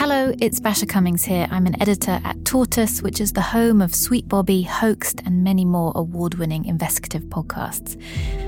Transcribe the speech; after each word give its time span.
Hello, 0.00 0.32
it's 0.38 0.58
Basia 0.60 0.88
Cummings 0.88 1.26
here. 1.26 1.46
I'm 1.50 1.66
an 1.66 1.78
editor 1.78 2.22
at 2.24 2.42
Tortoise, 2.46 3.02
which 3.02 3.20
is 3.20 3.34
the 3.34 3.42
home 3.42 3.82
of 3.82 3.94
Sweet 3.94 4.26
Bobby, 4.26 4.62
Hoaxed, 4.62 5.20
and 5.26 5.44
many 5.44 5.66
more 5.66 5.92
award 5.94 6.36
winning 6.36 6.64
investigative 6.64 7.24
podcasts. 7.24 8.02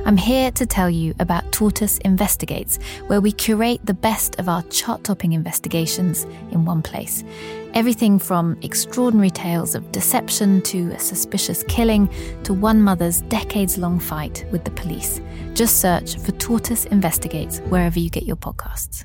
I'm 0.06 0.16
here 0.16 0.50
to 0.52 0.64
tell 0.64 0.88
you 0.88 1.14
about 1.18 1.52
Tortoise 1.52 1.98
Investigates, 2.06 2.78
where 3.06 3.20
we 3.20 3.32
curate 3.32 3.84
the 3.84 3.92
best 3.92 4.40
of 4.40 4.48
our 4.48 4.62
chart 4.70 5.04
topping 5.04 5.34
investigations 5.34 6.24
in 6.52 6.64
one 6.64 6.80
place. 6.80 7.22
Everything 7.74 8.18
from 8.18 8.56
extraordinary 8.62 9.28
tales 9.28 9.74
of 9.74 9.92
deception 9.92 10.62
to 10.62 10.90
a 10.92 10.98
suspicious 10.98 11.64
killing 11.64 12.08
to 12.44 12.54
one 12.54 12.80
mother's 12.80 13.20
decades 13.20 13.76
long 13.76 14.00
fight 14.00 14.46
with 14.50 14.64
the 14.64 14.70
police. 14.70 15.20
Just 15.52 15.82
search 15.82 16.16
for 16.16 16.32
Tortoise 16.32 16.86
Investigates 16.86 17.58
wherever 17.68 17.98
you 17.98 18.08
get 18.08 18.22
your 18.22 18.36
podcasts. 18.36 19.04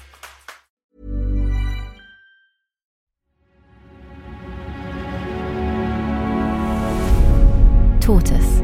Tortoise. 8.01 8.61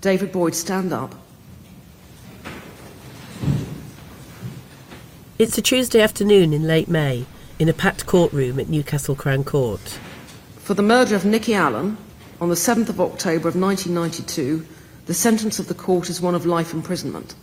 David 0.00 0.32
Boyd, 0.32 0.56
stand 0.56 0.92
up. 0.92 1.14
It's 5.38 5.56
a 5.56 5.62
Tuesday 5.62 6.00
afternoon 6.00 6.52
in 6.52 6.66
late 6.66 6.88
May 6.88 7.24
in 7.60 7.68
a 7.68 7.72
packed 7.72 8.06
courtroom 8.06 8.58
at 8.58 8.68
Newcastle 8.68 9.14
Crown 9.14 9.44
Court. 9.44 10.00
For 10.56 10.74
the 10.74 10.82
murder 10.82 11.14
of 11.14 11.24
Nikki 11.24 11.54
Allan 11.54 11.96
on 12.40 12.48
the 12.48 12.56
7th 12.56 12.88
of 12.88 13.00
October 13.00 13.48
of 13.48 13.54
1992, 13.54 14.66
the 15.06 15.14
sentence 15.14 15.60
of 15.60 15.68
the 15.68 15.74
court 15.74 16.10
is 16.10 16.20
one 16.20 16.34
of 16.34 16.46
life 16.46 16.74
imprisonment. 16.74 17.36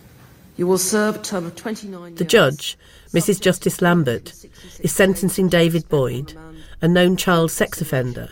You 0.59 0.67
will 0.67 0.77
serve 0.77 1.15
a 1.15 1.19
term 1.19 1.45
of 1.45 1.55
29 1.55 2.15
The 2.15 2.25
judge, 2.25 2.77
Mrs. 3.13 3.39
Justice 3.39 3.81
Lambert, 3.81 4.33
is 4.81 4.91
sentencing 4.91 5.47
David 5.47 5.87
Boyd, 5.87 6.33
a 6.81 6.87
known 6.89 7.15
child 7.15 7.49
sex 7.49 7.79
offender, 7.79 8.27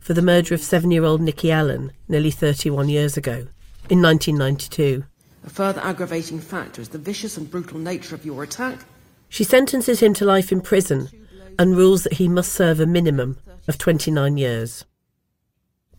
for 0.00 0.12
the 0.12 0.20
murder 0.20 0.52
of 0.52 0.64
seven 0.64 0.90
year 0.90 1.04
old 1.04 1.20
Nikki 1.20 1.52
Allan 1.52 1.92
nearly 2.08 2.32
31 2.32 2.88
years 2.88 3.16
ago, 3.16 3.46
in 3.88 4.02
1992. 4.02 5.04
A 5.44 5.48
further 5.50 5.80
aggravating 5.82 6.40
factor 6.40 6.82
is 6.82 6.88
the 6.88 6.98
vicious 6.98 7.36
and 7.36 7.48
brutal 7.48 7.78
nature 7.78 8.16
of 8.16 8.26
your 8.26 8.42
attack. 8.42 8.80
She 9.28 9.44
sentences 9.44 10.00
him 10.00 10.12
to 10.14 10.24
life 10.24 10.50
in 10.50 10.62
prison 10.62 11.08
and 11.56 11.76
rules 11.76 12.02
that 12.02 12.14
he 12.14 12.26
must 12.26 12.52
serve 12.52 12.80
a 12.80 12.84
minimum 12.86 13.38
of 13.68 13.78
29 13.78 14.36
years. 14.36 14.84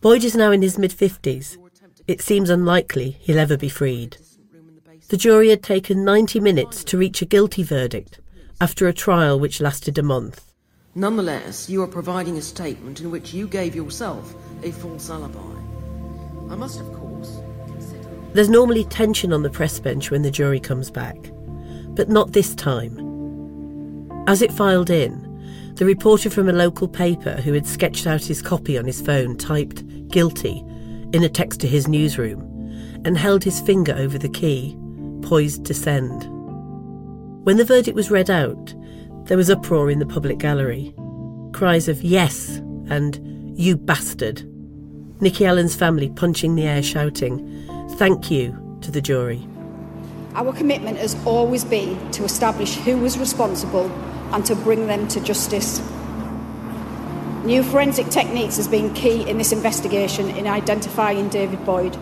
Boyd 0.02 0.22
is 0.22 0.36
now 0.36 0.50
in 0.50 0.60
his 0.60 0.76
mid 0.76 0.90
50s. 0.90 1.56
It 2.06 2.20
seems 2.20 2.50
unlikely 2.50 3.16
he'll 3.20 3.38
ever 3.38 3.56
be 3.56 3.70
freed. 3.70 4.18
The 5.08 5.16
jury 5.16 5.50
had 5.50 5.62
taken 5.62 6.04
90 6.04 6.40
minutes 6.40 6.84
to 6.84 6.96
reach 6.96 7.20
a 7.20 7.26
guilty 7.26 7.62
verdict 7.62 8.20
after 8.60 8.88
a 8.88 8.92
trial 8.92 9.38
which 9.38 9.60
lasted 9.60 9.98
a 9.98 10.02
month. 10.02 10.52
Nonetheless, 10.94 11.68
you 11.68 11.82
are 11.82 11.86
providing 11.88 12.36
a 12.36 12.42
statement 12.42 13.00
in 13.00 13.10
which 13.10 13.34
you 13.34 13.46
gave 13.46 13.74
yourself 13.74 14.34
a 14.62 14.72
false 14.72 15.10
alibi. 15.10 15.38
I 16.50 16.54
must, 16.54 16.80
of 16.80 16.92
course, 16.92 17.40
consider. 17.66 18.08
There's 18.32 18.48
normally 18.48 18.84
tension 18.84 19.32
on 19.32 19.42
the 19.42 19.50
press 19.50 19.80
bench 19.80 20.10
when 20.10 20.22
the 20.22 20.30
jury 20.30 20.60
comes 20.60 20.90
back, 20.90 21.16
but 21.94 22.08
not 22.08 22.32
this 22.32 22.54
time. 22.54 22.98
As 24.26 24.42
it 24.42 24.52
filed 24.52 24.90
in, 24.90 25.28
the 25.74 25.86
reporter 25.86 26.30
from 26.30 26.48
a 26.48 26.52
local 26.52 26.86
paper 26.86 27.32
who 27.32 27.54
had 27.54 27.66
sketched 27.66 28.06
out 28.06 28.24
his 28.24 28.42
copy 28.42 28.78
on 28.78 28.84
his 28.84 29.00
phone 29.00 29.36
typed 29.36 30.08
guilty 30.08 30.62
in 31.12 31.24
a 31.24 31.28
text 31.28 31.60
to 31.60 31.66
his 31.66 31.88
newsroom 31.88 32.40
and 33.04 33.16
held 33.18 33.42
his 33.42 33.60
finger 33.60 33.94
over 33.96 34.18
the 34.18 34.28
key, 34.28 34.76
poised 35.22 35.64
to 35.66 35.74
send. 35.74 36.24
When 37.44 37.56
the 37.56 37.64
verdict 37.64 37.96
was 37.96 38.10
read 38.10 38.30
out, 38.30 38.74
there 39.24 39.36
was 39.36 39.50
uproar 39.50 39.90
in 39.90 39.98
the 39.98 40.06
public 40.06 40.38
gallery. 40.38 40.94
Cries 41.52 41.88
of 41.88 42.02
yes 42.02 42.56
and 42.88 43.20
you 43.58 43.76
bastard. 43.76 44.42
Nikki 45.20 45.46
Allan's 45.46 45.76
family 45.76 46.10
punching 46.10 46.56
the 46.56 46.64
air 46.64 46.82
shouting, 46.82 47.66
thank 47.96 48.30
you 48.30 48.78
to 48.80 48.90
the 48.90 49.00
jury. 49.00 49.46
Our 50.34 50.52
commitment 50.52 50.98
has 50.98 51.14
always 51.26 51.64
been 51.64 52.10
to 52.12 52.24
establish 52.24 52.76
who 52.76 52.96
was 52.98 53.18
responsible 53.18 53.90
and 54.32 54.44
to 54.46 54.56
bring 54.56 54.86
them 54.86 55.06
to 55.08 55.20
justice. 55.20 55.80
New 57.44 57.62
forensic 57.62 58.08
techniques 58.08 58.56
has 58.56 58.68
been 58.68 58.94
key 58.94 59.28
in 59.28 59.36
this 59.36 59.52
investigation 59.52 60.30
in 60.30 60.46
identifying 60.46 61.28
David 61.28 61.64
Boyd. 61.64 61.96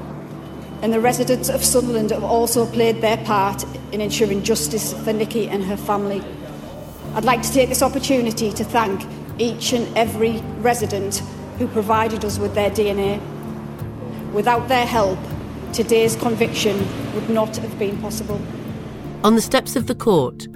And 0.82 0.92
the 0.92 1.00
residents 1.00 1.48
of 1.48 1.62
Sunderland 1.62 2.10
have 2.10 2.24
also 2.24 2.64
played 2.64 3.00
their 3.00 3.18
part 3.18 3.64
in 3.92 4.00
ensuring 4.00 4.42
justice 4.42 4.94
for 4.94 5.12
Nikki 5.12 5.48
and 5.48 5.62
her 5.64 5.76
family. 5.76 6.22
I'd 7.14 7.24
like 7.24 7.42
to 7.42 7.52
take 7.52 7.68
this 7.68 7.82
opportunity 7.82 8.52
to 8.52 8.64
thank 8.64 9.04
each 9.38 9.72
and 9.72 9.96
every 9.96 10.40
resident 10.60 11.18
who 11.58 11.66
provided 11.68 12.24
us 12.24 12.38
with 12.38 12.54
their 12.54 12.70
DNA. 12.70 13.20
Without 14.32 14.68
their 14.68 14.86
help, 14.86 15.18
today's 15.72 16.16
conviction 16.16 16.78
would 17.14 17.28
not 17.28 17.56
have 17.56 17.78
been 17.78 17.98
possible. 18.00 18.40
On 19.22 19.34
the 19.34 19.42
steps 19.42 19.76
of 19.76 19.86
the 19.86 19.94
court, 19.94 20.46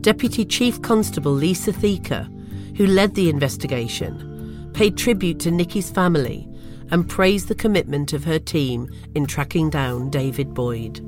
Deputy 0.00 0.44
Chief 0.44 0.80
Constable 0.80 1.32
Lisa 1.32 1.72
Theaker, 1.72 2.28
who 2.76 2.86
led 2.86 3.14
the 3.14 3.28
investigation, 3.28 4.70
paid 4.72 4.96
tribute 4.96 5.40
to 5.40 5.50
Nikki's 5.50 5.90
family 5.90 6.48
and 6.90 7.08
praised 7.08 7.48
the 7.48 7.54
commitment 7.54 8.12
of 8.12 8.24
her 8.24 8.38
team 8.38 8.90
in 9.14 9.26
tracking 9.26 9.70
down 9.70 10.10
David 10.10 10.54
Boyd. 10.54 10.98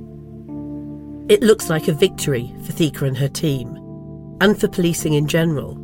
It 1.30 1.42
looks 1.42 1.68
like 1.68 1.88
a 1.88 1.92
victory 1.92 2.54
for 2.64 2.72
Theaker 2.72 3.04
and 3.04 3.16
her 3.16 3.28
team, 3.28 3.76
and 4.40 4.58
for 4.58 4.68
policing 4.68 5.14
in 5.14 5.28
general. 5.28 5.74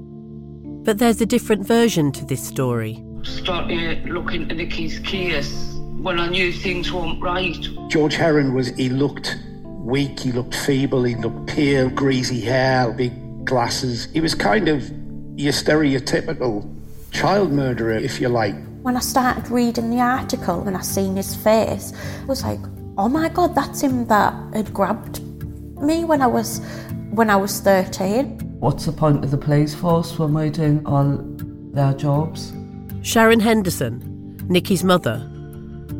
But 0.85 0.99
there's 0.99 1.21
a 1.21 1.27
different 1.27 1.67
version 1.67 2.13
to 2.13 2.25
this 2.25 2.43
story. 2.43 3.03
started 3.23 4.09
looking 4.09 4.51
at 4.51 4.57
Nikki's 4.57 4.99
case 5.01 5.75
when 5.97 6.19
I 6.19 6.29
knew 6.29 6.53
things 6.53 6.93
weren't 6.93 7.23
right. 7.23 7.57
George 7.89 8.15
Heron 8.15 8.55
was, 8.55 8.69
he 8.77 8.89
looked 8.89 9.37
weak, 9.65 10.21
he 10.21 10.33
looked 10.33 10.55
feeble, 10.55 11.05
he 11.05 11.15
looked 11.15 11.47
pale, 11.47 11.89
greasy 11.89 12.41
hair, 12.41 12.91
big 12.93 13.45
glasses. 13.45 14.07
He 14.13 14.21
was 14.21 14.35
kind 14.35 14.69
of 14.69 14.91
your 15.37 15.53
stereotypical 15.53 16.71
child 17.13 17.53
murderer, 17.53 17.97
if 17.97 18.21
you 18.21 18.29
like. 18.29 18.57
When 18.85 18.99
I 18.99 19.01
started 19.01 19.51
reading 19.51 19.89
the 19.89 20.01
article 20.01 20.69
and 20.69 20.77
I 20.77 20.83
seen 20.83 21.17
his 21.17 21.35
face, 21.35 21.95
I 22.21 22.27
was 22.27 22.43
like, 22.43 22.61
oh 22.99 23.09
my 23.09 23.31
god, 23.31 23.55
that's 23.55 23.81
him 23.81 24.07
that 24.09 24.35
had 24.53 24.75
grabbed 24.75 25.23
me 25.81 26.05
when 26.05 26.21
I 26.21 26.27
was 26.27 26.61
when 27.13 27.31
I 27.31 27.37
was 27.37 27.61
13. 27.61 28.41
What's 28.61 28.85
the 28.85 28.93
point 28.93 29.25
of 29.25 29.31
the 29.31 29.39
police 29.39 29.75
force 29.75 30.19
when 30.19 30.35
we're 30.35 30.51
doing 30.51 30.85
all 30.85 31.19
their 31.73 31.95
jobs? 31.95 32.53
Sharon 33.01 33.41
Henderson, 33.41 34.37
Nikki's 34.51 34.85
mother, 34.85 35.31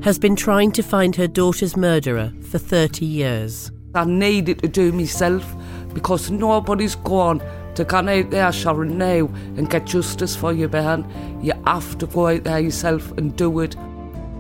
has 0.03 0.19
been 0.19 0.37
trying 0.37 0.71
to 0.73 0.83
find 0.83 1.17
her 1.17 1.27
daughter's 1.27 1.79
murderer 1.79 2.35
for 2.51 2.59
30 2.59 3.07
years. 3.07 3.73
I 3.95 4.05
needed 4.05 4.59
to 4.59 4.69
do 4.69 4.93
myself 4.93 5.57
because 5.95 6.31
nobody's 6.31 6.97
gone 6.97 7.41
to 7.77 7.85
go 7.85 7.99
out 7.99 8.31
there, 8.31 8.53
Sharon, 8.53 8.99
now 8.99 9.27
and 9.57 9.71
get 9.71 9.87
justice 9.87 10.35
for 10.37 10.53
your 10.53 10.69
man. 10.69 11.07
You 11.43 11.53
have 11.67 11.99
to 11.99 12.07
go 12.07 12.29
out 12.29 12.45
there 12.45 12.61
yourself 12.61 13.11
and 13.13 13.37
do 13.37 13.61
it. 13.61 13.77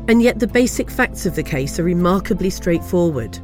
And 0.09 0.23
yet 0.23 0.39
the 0.39 0.47
basic 0.47 0.91
facts 0.91 1.27
of 1.27 1.35
the 1.35 1.43
case 1.43 1.79
are 1.79 1.85
remarkably 1.85 2.51
straightforward. 2.51 3.39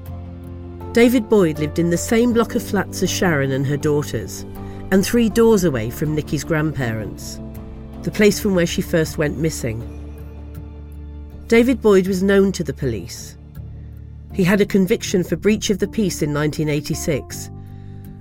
David 0.92 1.28
Boyd 1.28 1.58
lived 1.58 1.78
in 1.78 1.90
the 1.90 1.96
same 1.96 2.32
block 2.32 2.54
of 2.54 2.62
flats 2.62 3.02
as 3.02 3.10
Sharon 3.10 3.52
and 3.52 3.66
her 3.66 3.76
daughters, 3.76 4.42
and 4.90 5.04
three 5.04 5.28
doors 5.28 5.64
away 5.64 5.90
from 5.90 6.14
Nikki's 6.14 6.44
grandparents, 6.44 7.40
the 8.02 8.10
place 8.10 8.40
from 8.40 8.54
where 8.54 8.66
she 8.66 8.82
first 8.82 9.16
went 9.16 9.38
missing. 9.38 9.80
David 11.46 11.80
Boyd 11.80 12.06
was 12.06 12.22
known 12.22 12.52
to 12.52 12.64
the 12.64 12.74
police. 12.74 13.36
He 14.32 14.44
had 14.44 14.60
a 14.60 14.66
conviction 14.66 15.24
for 15.24 15.36
breach 15.36 15.70
of 15.70 15.78
the 15.78 15.88
peace 15.88 16.22
in 16.22 16.34
1986 16.34 17.50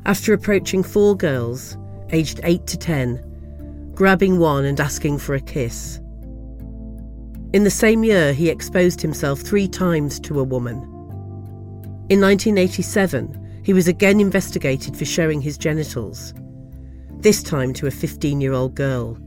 after 0.06 0.34
approaching 0.34 0.84
four 0.84 1.16
girls, 1.16 1.78
aged 2.12 2.40
8 2.44 2.66
to 2.68 2.78
10, 2.78 3.92
grabbing 3.96 4.40
one 4.40 4.66
and 4.66 4.80
asking 4.80 5.20
for 5.20 5.36
a 5.36 5.40
kiss. 5.40 6.00
In 7.54 7.64
the 7.64 7.72
same 7.72 8.04
year, 8.04 8.34
he 8.34 8.50
exposed 8.50 9.02
himself 9.02 9.40
three 9.40 9.68
times 9.68 10.20
to 10.22 10.40
a 10.40 10.44
woman. 10.44 10.78
In 12.10 12.22
1987, 12.22 13.62
he 13.64 13.74
was 13.74 13.88
again 13.88 14.20
investigated 14.20 14.96
for 14.96 15.06
showing 15.06 15.42
his 15.42 15.58
genitals, 15.58 16.34
this 17.20 17.44
time 17.44 17.74
to 17.74 17.88
a 17.88 17.92
15 17.92 18.40
year 18.40 18.54
old 18.54 18.76
girl. 18.76 19.18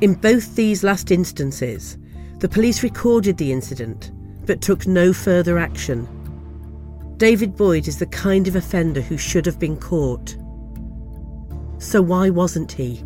In 0.00 0.14
both 0.14 0.54
these 0.56 0.84
last 0.84 1.10
instances, 1.10 1.98
the 2.38 2.48
police 2.48 2.82
recorded 2.82 3.36
the 3.36 3.52
incident 3.52 4.12
but 4.46 4.60
took 4.60 4.86
no 4.86 5.12
further 5.12 5.58
action. 5.58 6.08
David 7.20 7.54
Boyd 7.54 7.86
is 7.86 7.98
the 7.98 8.06
kind 8.06 8.48
of 8.48 8.56
offender 8.56 9.02
who 9.02 9.18
should 9.18 9.44
have 9.44 9.58
been 9.58 9.76
caught. 9.76 10.38
So 11.76 12.00
why 12.00 12.30
wasn't 12.30 12.72
he? 12.72 12.96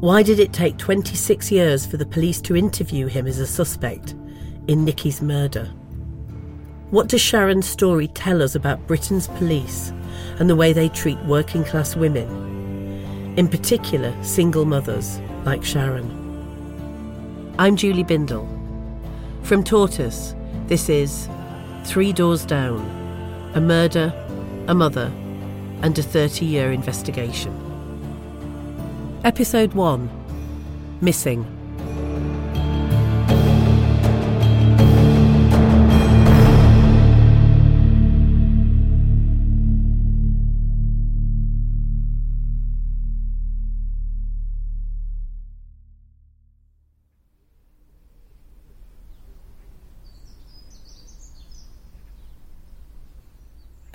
Why 0.00 0.24
did 0.24 0.40
it 0.40 0.52
take 0.52 0.78
26 0.78 1.52
years 1.52 1.86
for 1.86 1.96
the 1.96 2.04
police 2.04 2.40
to 2.40 2.56
interview 2.56 3.06
him 3.06 3.28
as 3.28 3.38
a 3.38 3.46
suspect 3.46 4.16
in 4.66 4.84
Nikki's 4.84 5.22
murder? 5.22 5.66
What 6.90 7.06
does 7.06 7.20
Sharon's 7.20 7.68
story 7.68 8.08
tell 8.08 8.42
us 8.42 8.56
about 8.56 8.84
Britain's 8.88 9.28
police 9.28 9.92
and 10.40 10.50
the 10.50 10.56
way 10.56 10.72
they 10.72 10.88
treat 10.88 11.18
working 11.18 11.62
class 11.62 11.94
women, 11.94 13.36
in 13.36 13.46
particular 13.46 14.12
single 14.24 14.64
mothers 14.64 15.20
like 15.44 15.64
Sharon? 15.64 16.10
I'm 17.60 17.76
Julie 17.76 18.02
Bindel. 18.02 18.44
From 19.44 19.62
Tortoise, 19.62 20.34
this 20.66 20.88
is 20.88 21.28
Three 21.88 22.12
Doors 22.12 22.44
Down 22.44 22.80
A 23.54 23.62
Murder, 23.62 24.12
a 24.68 24.74
Mother, 24.74 25.10
and 25.80 25.98
a 25.98 26.02
30 26.02 26.44
year 26.44 26.70
investigation. 26.70 27.50
Episode 29.24 29.72
1 29.72 30.10
Missing. 31.00 31.57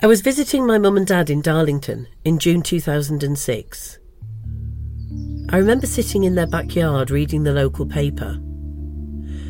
I 0.04 0.06
was 0.06 0.20
visiting 0.20 0.66
my 0.66 0.76
mum 0.76 0.98
and 0.98 1.06
dad 1.06 1.30
in 1.30 1.40
Darlington 1.40 2.06
in 2.26 2.38
June 2.38 2.60
2006. 2.60 3.98
I 5.48 5.56
remember 5.56 5.86
sitting 5.86 6.24
in 6.24 6.34
their 6.34 6.46
backyard 6.46 7.10
reading 7.10 7.42
the 7.42 7.54
local 7.54 7.86
paper. 7.86 8.38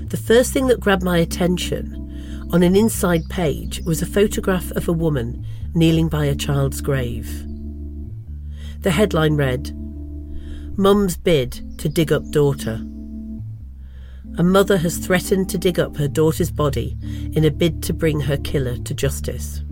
The 0.07 0.17
first 0.17 0.53
thing 0.53 0.69
that 0.69 0.79
grabbed 0.79 1.03
my 1.03 1.19
attention 1.19 2.49
on 2.53 2.63
an 2.63 2.77
inside 2.77 3.29
page 3.29 3.81
was 3.81 4.01
a 4.01 4.07
photograph 4.07 4.71
of 4.77 4.87
a 4.87 4.93
woman 4.93 5.45
kneeling 5.75 6.09
by 6.09 6.27
a 6.27 6.37
child's 6.37 6.81
grave. 6.81 7.45
The 8.83 8.93
headline 8.93 9.35
read 9.35 9.77
Mum's 10.79 11.17
bid 11.17 11.81
to 11.81 11.89
dig 11.89 12.13
up 12.13 12.31
daughter. 12.31 12.75
A 14.39 14.45
mother 14.45 14.77
has 14.77 14.99
threatened 14.99 15.51
to 15.51 15.59
dig 15.59 15.81
up 15.81 15.97
her 15.97 16.07
daughter's 16.07 16.53
body 16.53 16.97
in 17.33 17.45
a 17.45 17.51
bid 17.51 17.83
to 17.83 17.93
bring 17.93 18.21
her 18.21 18.37
killer 18.37 18.77
to 18.77 18.95
justice. 18.95 19.65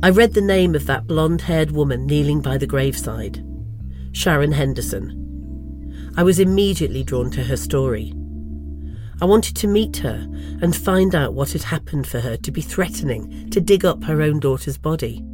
I 0.00 0.10
read 0.10 0.34
the 0.34 0.40
name 0.40 0.76
of 0.76 0.86
that 0.86 1.08
blonde 1.08 1.40
haired 1.40 1.72
woman 1.72 2.06
kneeling 2.06 2.40
by 2.40 2.56
the 2.56 2.68
graveside 2.68 3.44
Sharon 4.12 4.52
Henderson. 4.52 6.14
I 6.16 6.22
was 6.22 6.38
immediately 6.38 7.02
drawn 7.02 7.32
to 7.32 7.42
her 7.42 7.56
story. 7.56 8.12
I 9.20 9.24
wanted 9.24 9.56
to 9.56 9.66
meet 9.66 9.96
her 9.96 10.28
and 10.62 10.76
find 10.76 11.16
out 11.16 11.34
what 11.34 11.50
had 11.50 11.64
happened 11.64 12.06
for 12.06 12.20
her 12.20 12.36
to 12.36 12.52
be 12.52 12.60
threatening 12.60 13.50
to 13.50 13.60
dig 13.60 13.84
up 13.84 14.04
her 14.04 14.22
own 14.22 14.38
daughter's 14.38 14.78
body. 14.78 15.24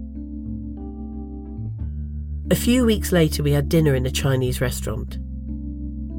A 2.50 2.56
few 2.56 2.86
weeks 2.86 3.12
later, 3.12 3.42
we 3.42 3.52
had 3.52 3.68
dinner 3.68 3.94
in 3.94 4.06
a 4.06 4.10
Chinese 4.10 4.62
restaurant. 4.62 5.18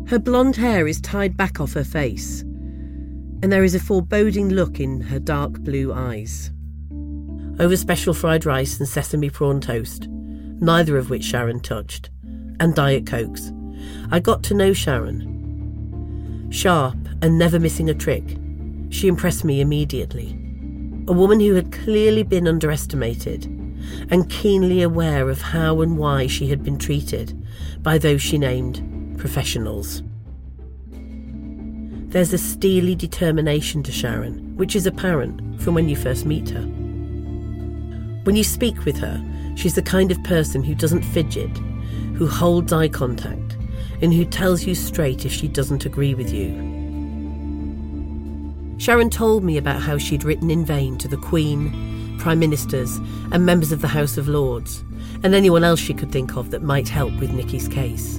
Her 0.07 0.19
blonde 0.19 0.55
hair 0.55 0.87
is 0.87 1.01
tied 1.01 1.35
back 1.35 1.59
off 1.59 1.73
her 1.73 1.83
face, 1.83 2.41
and 2.41 3.51
there 3.51 3.63
is 3.63 3.73
a 3.73 3.79
foreboding 3.79 4.49
look 4.49 4.79
in 4.79 5.01
her 5.01 5.19
dark 5.19 5.53
blue 5.61 5.91
eyes. 5.91 6.51
Over 7.57 7.77
special 7.77 8.13
fried 8.13 8.45
rice 8.45 8.79
and 8.79 8.87
sesame 8.87 9.29
prawn 9.29 9.61
toast, 9.61 10.07
neither 10.09 10.97
of 10.97 11.09
which 11.09 11.23
Sharon 11.23 11.61
touched, 11.61 12.09
and 12.59 12.75
Diet 12.75 13.05
Cokes. 13.05 13.51
I 14.11 14.19
got 14.19 14.43
to 14.43 14.53
know 14.53 14.73
Sharon. 14.73 16.49
Sharp 16.51 16.97
and 17.21 17.37
never 17.37 17.59
missing 17.59 17.89
a 17.89 17.93
trick, 17.93 18.37
she 18.89 19.07
impressed 19.07 19.45
me 19.45 19.61
immediately. 19.61 20.37
A 21.07 21.13
woman 21.13 21.39
who 21.39 21.53
had 21.53 21.71
clearly 21.71 22.23
been 22.23 22.47
underestimated 22.47 23.45
and 24.09 24.29
keenly 24.29 24.81
aware 24.81 25.29
of 25.29 25.41
how 25.41 25.81
and 25.81 25.97
why 25.97 26.27
she 26.27 26.47
had 26.47 26.63
been 26.63 26.77
treated 26.77 27.41
by 27.81 27.97
those 27.97 28.21
she 28.21 28.37
named 28.37 29.17
professionals. 29.17 30.03
There's 32.09 32.33
a 32.33 32.37
steely 32.37 32.95
determination 32.95 33.81
to 33.83 33.91
Sharon, 33.91 34.55
which 34.57 34.75
is 34.75 34.85
apparent 34.85 35.61
from 35.61 35.73
when 35.73 35.87
you 35.87 35.95
first 35.95 36.25
meet 36.25 36.49
her. 36.49 36.84
When 38.25 38.35
you 38.35 38.43
speak 38.43 38.85
with 38.85 38.97
her, 38.97 39.23
she's 39.53 39.75
the 39.75 39.83
kind 39.83 40.09
of 40.09 40.23
person 40.23 40.63
who 40.63 40.73
doesn't 40.73 41.03
fidget, 41.03 41.55
who 42.15 42.25
holds 42.25 42.73
eye 42.73 42.87
contact, 42.87 43.55
and 44.01 44.11
who 44.11 44.25
tells 44.25 44.65
you 44.65 44.73
straight 44.73 45.27
if 45.27 45.31
she 45.31 45.47
doesn't 45.47 45.85
agree 45.85 46.15
with 46.15 46.33
you. 46.33 46.49
Sharon 48.79 49.11
told 49.11 49.43
me 49.43 49.57
about 49.57 49.79
how 49.79 49.99
she'd 49.99 50.23
written 50.23 50.49
in 50.49 50.65
vain 50.65 50.97
to 50.97 51.07
the 51.07 51.17
Queen, 51.17 52.17
Prime 52.17 52.39
Ministers, 52.39 52.97
and 53.31 53.45
members 53.45 53.71
of 53.71 53.81
the 53.81 53.87
House 53.87 54.17
of 54.17 54.27
Lords, 54.27 54.83
and 55.21 55.35
anyone 55.35 55.63
else 55.63 55.79
she 55.79 55.93
could 55.93 56.11
think 56.11 56.35
of 56.35 56.49
that 56.49 56.63
might 56.63 56.89
help 56.89 57.13
with 57.19 57.29
Nikki's 57.29 57.67
case. 57.67 58.17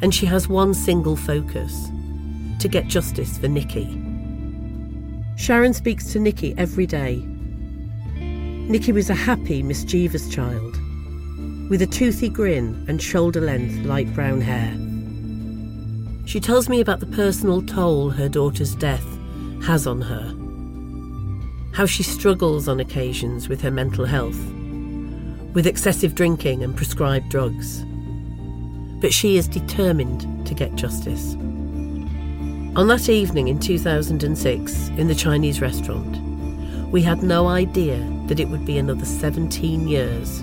And 0.00 0.14
she 0.14 0.24
has 0.24 0.48
one 0.48 0.72
single 0.72 1.16
focus 1.16 1.90
to 2.60 2.68
get 2.68 2.86
justice 2.86 3.36
for 3.36 3.48
Nikki. 3.48 4.00
Sharon 5.36 5.74
speaks 5.74 6.10
to 6.12 6.18
Nikki 6.18 6.54
every 6.56 6.86
day 6.86 7.22
Nikki 8.72 8.90
was 8.90 9.10
a 9.10 9.14
happy, 9.14 9.62
mischievous 9.62 10.30
child, 10.30 10.80
with 11.68 11.82
a 11.82 11.86
toothy 11.86 12.30
grin 12.30 12.86
and 12.88 13.02
shoulder 13.02 13.42
length 13.42 13.84
light 13.84 14.10
brown 14.14 14.40
hair. 14.40 14.72
She 16.26 16.40
tells 16.40 16.70
me 16.70 16.80
about 16.80 17.00
the 17.00 17.14
personal 17.14 17.60
toll 17.60 18.08
her 18.08 18.30
daughter's 18.30 18.74
death 18.74 19.04
has 19.62 19.86
on 19.86 20.00
her, 20.00 20.34
how 21.74 21.84
she 21.84 22.02
struggles 22.02 22.66
on 22.66 22.80
occasions 22.80 23.46
with 23.46 23.60
her 23.60 23.70
mental 23.70 24.06
health, 24.06 24.42
with 25.52 25.66
excessive 25.66 26.14
drinking 26.14 26.64
and 26.64 26.74
prescribed 26.74 27.28
drugs. 27.28 27.84
But 29.02 29.12
she 29.12 29.36
is 29.36 29.48
determined 29.48 30.46
to 30.46 30.54
get 30.54 30.76
justice. 30.76 31.34
On 32.74 32.86
that 32.88 33.10
evening 33.10 33.48
in 33.48 33.58
2006, 33.58 34.88
in 34.96 35.08
the 35.08 35.14
Chinese 35.14 35.60
restaurant, 35.60 36.16
we 36.90 37.02
had 37.02 37.22
no 37.22 37.48
idea 37.48 37.98
that 38.32 38.40
it 38.40 38.48
would 38.48 38.64
be 38.64 38.78
another 38.78 39.04
17 39.04 39.86
years 39.86 40.42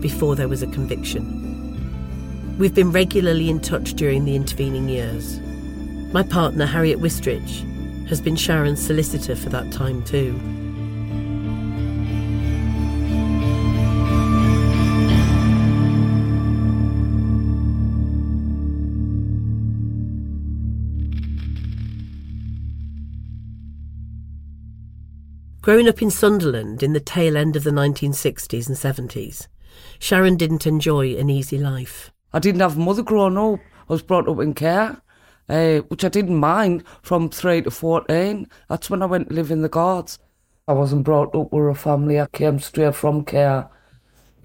before 0.00 0.34
there 0.34 0.48
was 0.48 0.62
a 0.62 0.66
conviction. 0.68 2.56
We've 2.58 2.74
been 2.74 2.92
regularly 2.92 3.50
in 3.50 3.60
touch 3.60 3.92
during 3.92 4.24
the 4.24 4.34
intervening 4.34 4.88
years. 4.88 5.38
My 6.14 6.22
partner, 6.22 6.64
Harriet 6.64 6.98
Wistrich, 6.98 8.08
has 8.08 8.22
been 8.22 8.36
Sharon's 8.36 8.80
solicitor 8.80 9.36
for 9.36 9.50
that 9.50 9.70
time 9.70 10.02
too. 10.02 10.32
Growing 25.66 25.88
up 25.88 26.00
in 26.00 26.12
Sunderland 26.12 26.84
in 26.84 26.92
the 26.92 27.00
tail 27.00 27.36
end 27.36 27.56
of 27.56 27.64
the 27.64 27.72
1960s 27.72 28.68
and 28.68 28.76
70s, 28.76 29.48
Sharon 29.98 30.36
didn't 30.36 30.64
enjoy 30.64 31.16
an 31.16 31.28
easy 31.28 31.58
life. 31.58 32.12
I 32.32 32.38
didn't 32.38 32.60
have 32.60 32.76
a 32.76 32.80
mother 32.80 33.02
growing 33.02 33.36
up. 33.36 33.58
I 33.88 33.92
was 33.92 34.00
brought 34.00 34.28
up 34.28 34.38
in 34.38 34.54
care, 34.54 35.02
uh, 35.48 35.78
which 35.88 36.04
I 36.04 36.08
didn't 36.08 36.36
mind 36.36 36.84
from 37.02 37.28
3 37.28 37.62
to 37.62 37.72
14. 37.72 38.48
That's 38.68 38.88
when 38.88 39.02
I 39.02 39.06
went 39.06 39.30
to 39.30 39.34
live 39.34 39.50
in 39.50 39.62
the 39.62 39.68
Guards. 39.68 40.20
I 40.68 40.72
wasn't 40.72 41.02
brought 41.02 41.34
up 41.34 41.52
with 41.52 41.68
a 41.68 41.74
family. 41.74 42.20
I 42.20 42.26
came 42.26 42.60
straight 42.60 42.94
from 42.94 43.24
care. 43.24 43.68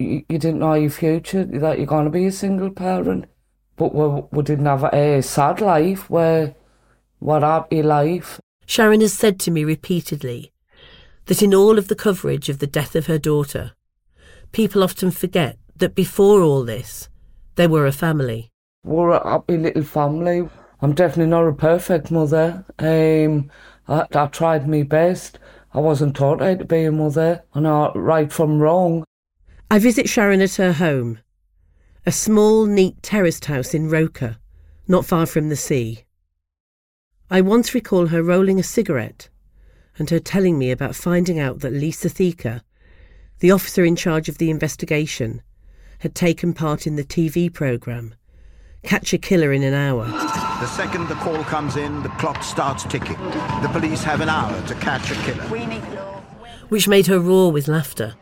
You, 0.00 0.24
you 0.28 0.38
didn't 0.40 0.58
know 0.58 0.74
your 0.74 0.90
future, 0.90 1.44
that 1.44 1.78
you're 1.78 1.86
going 1.86 2.06
to 2.06 2.10
be 2.10 2.26
a 2.26 2.32
single 2.32 2.70
parent. 2.70 3.26
But 3.76 3.94
we, 3.94 4.24
we 4.32 4.42
didn't 4.42 4.66
have 4.66 4.92
a 4.92 5.22
sad 5.22 5.60
life 5.60 6.10
where, 6.10 6.56
what 7.20 7.44
happy 7.44 7.84
life. 7.84 8.40
Sharon 8.66 9.02
has 9.02 9.12
said 9.12 9.38
to 9.38 9.52
me 9.52 9.62
repeatedly 9.62 10.52
that 11.26 11.42
in 11.42 11.54
all 11.54 11.78
of 11.78 11.88
the 11.88 11.94
coverage 11.94 12.48
of 12.48 12.58
the 12.58 12.66
death 12.66 12.94
of 12.94 13.06
her 13.06 13.18
daughter, 13.18 13.72
people 14.52 14.82
often 14.82 15.10
forget 15.10 15.58
that 15.76 15.94
before 15.94 16.42
all 16.42 16.64
this, 16.64 17.08
they 17.56 17.66
were 17.66 17.86
a 17.86 17.92
family. 17.92 18.50
We're 18.84 19.10
a 19.10 19.28
happy 19.28 19.56
little 19.56 19.84
family. 19.84 20.48
I'm 20.80 20.94
definitely 20.94 21.30
not 21.30 21.46
a 21.46 21.52
perfect 21.52 22.10
mother. 22.10 22.64
Um, 22.78 23.50
I, 23.86 24.06
I 24.12 24.26
tried 24.26 24.68
my 24.68 24.82
best. 24.82 25.38
I 25.72 25.78
wasn't 25.78 26.16
taught 26.16 26.40
how 26.40 26.54
to 26.54 26.64
be 26.64 26.84
a 26.84 26.92
mother, 26.92 27.44
and 27.54 27.66
I 27.66 27.92
right 27.94 28.30
from 28.30 28.58
wrong. 28.58 29.04
I 29.70 29.78
visit 29.78 30.08
Sharon 30.08 30.42
at 30.42 30.56
her 30.56 30.72
home, 30.72 31.20
a 32.04 32.12
small, 32.12 32.66
neat 32.66 33.02
terraced 33.02 33.46
house 33.46 33.72
in 33.72 33.88
Roker, 33.88 34.36
not 34.86 35.06
far 35.06 35.24
from 35.24 35.48
the 35.48 35.56
sea. 35.56 36.04
I 37.30 37.40
once 37.40 37.72
recall 37.72 38.08
her 38.08 38.22
rolling 38.22 38.58
a 38.58 38.62
cigarette 38.62 39.30
and 39.98 40.10
her 40.10 40.18
telling 40.18 40.58
me 40.58 40.70
about 40.70 40.94
finding 40.94 41.38
out 41.38 41.60
that 41.60 41.72
Lisa 41.72 42.08
Theaker, 42.08 42.62
the 43.40 43.50
officer 43.50 43.84
in 43.84 43.96
charge 43.96 44.28
of 44.28 44.38
the 44.38 44.50
investigation, 44.50 45.42
had 46.00 46.14
taken 46.14 46.52
part 46.52 46.86
in 46.86 46.96
the 46.96 47.04
TV 47.04 47.52
programme 47.52 48.14
Catch 48.82 49.12
a 49.12 49.18
Killer 49.18 49.52
in 49.52 49.62
an 49.62 49.74
Hour. 49.74 50.06
The 50.06 50.66
second 50.66 51.08
the 51.08 51.14
call 51.16 51.42
comes 51.44 51.76
in, 51.76 52.02
the 52.02 52.08
clock 52.10 52.42
starts 52.42 52.82
ticking. 52.84 53.16
The 53.62 53.70
police 53.72 54.02
have 54.02 54.20
an 54.20 54.28
hour 54.28 54.60
to 54.66 54.74
catch 54.74 55.10
a 55.10 55.14
killer. 55.22 55.44
Which 56.68 56.88
made 56.88 57.06
her 57.06 57.20
roar 57.20 57.52
with 57.52 57.68
laughter. 57.68 58.14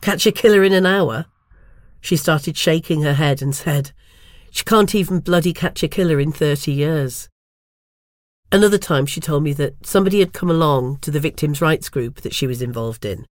Catch 0.00 0.26
a 0.26 0.32
killer 0.32 0.64
in 0.64 0.72
an 0.72 0.86
hour? 0.86 1.26
She 2.00 2.16
started 2.16 2.56
shaking 2.56 3.02
her 3.02 3.14
head 3.14 3.42
and 3.42 3.54
said, 3.54 3.92
She 4.50 4.64
can't 4.64 4.94
even 4.94 5.20
bloody 5.20 5.52
catch 5.52 5.82
a 5.82 5.88
killer 5.88 6.18
in 6.18 6.32
30 6.32 6.72
years. 6.72 7.28
Another 8.52 8.78
time 8.78 9.06
she 9.06 9.20
told 9.20 9.42
me 9.42 9.52
that 9.54 9.84
somebody 9.84 10.20
had 10.20 10.32
come 10.32 10.50
along 10.50 10.98
to 10.98 11.10
the 11.10 11.20
victims' 11.20 11.60
rights 11.60 11.88
group 11.88 12.20
that 12.20 12.34
she 12.34 12.46
was 12.46 12.62
involved 12.62 13.04
in. 13.04 13.26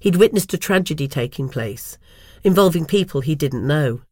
He'd 0.00 0.16
witnessed 0.16 0.54
a 0.54 0.58
tragedy 0.58 1.06
taking 1.06 1.48
place, 1.48 1.98
involving 2.42 2.86
people 2.86 3.20
he 3.20 3.34
didn't 3.34 3.66
know. 3.66 4.02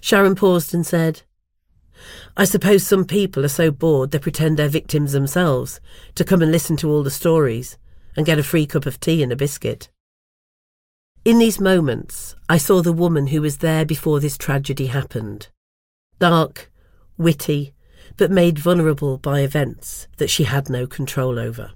Sharon 0.00 0.34
paused 0.34 0.72
and 0.74 0.86
said, 0.86 1.22
I 2.36 2.44
suppose 2.44 2.86
some 2.86 3.04
people 3.04 3.44
are 3.44 3.48
so 3.48 3.70
bored 3.70 4.10
they 4.10 4.18
pretend 4.18 4.56
they're 4.58 4.68
victims 4.68 5.12
themselves 5.12 5.80
to 6.14 6.24
come 6.24 6.42
and 6.42 6.50
listen 6.50 6.76
to 6.78 6.90
all 6.90 7.02
the 7.02 7.10
stories 7.10 7.78
and 8.16 8.26
get 8.26 8.38
a 8.38 8.42
free 8.42 8.66
cup 8.66 8.86
of 8.86 9.00
tea 9.00 9.22
and 9.22 9.32
a 9.32 9.36
biscuit. 9.36 9.90
In 11.24 11.38
these 11.38 11.60
moments, 11.60 12.34
I 12.48 12.58
saw 12.58 12.82
the 12.82 12.92
woman 12.92 13.28
who 13.28 13.40
was 13.40 13.58
there 13.58 13.84
before 13.84 14.20
this 14.20 14.36
tragedy 14.36 14.86
happened. 14.86 15.48
Dark, 16.18 16.70
witty, 17.16 17.74
but 18.22 18.30
made 18.30 18.56
vulnerable 18.56 19.18
by 19.18 19.40
events 19.40 20.06
that 20.18 20.30
she 20.30 20.44
had 20.44 20.70
no 20.70 20.86
control 20.86 21.40
over. 21.40 21.72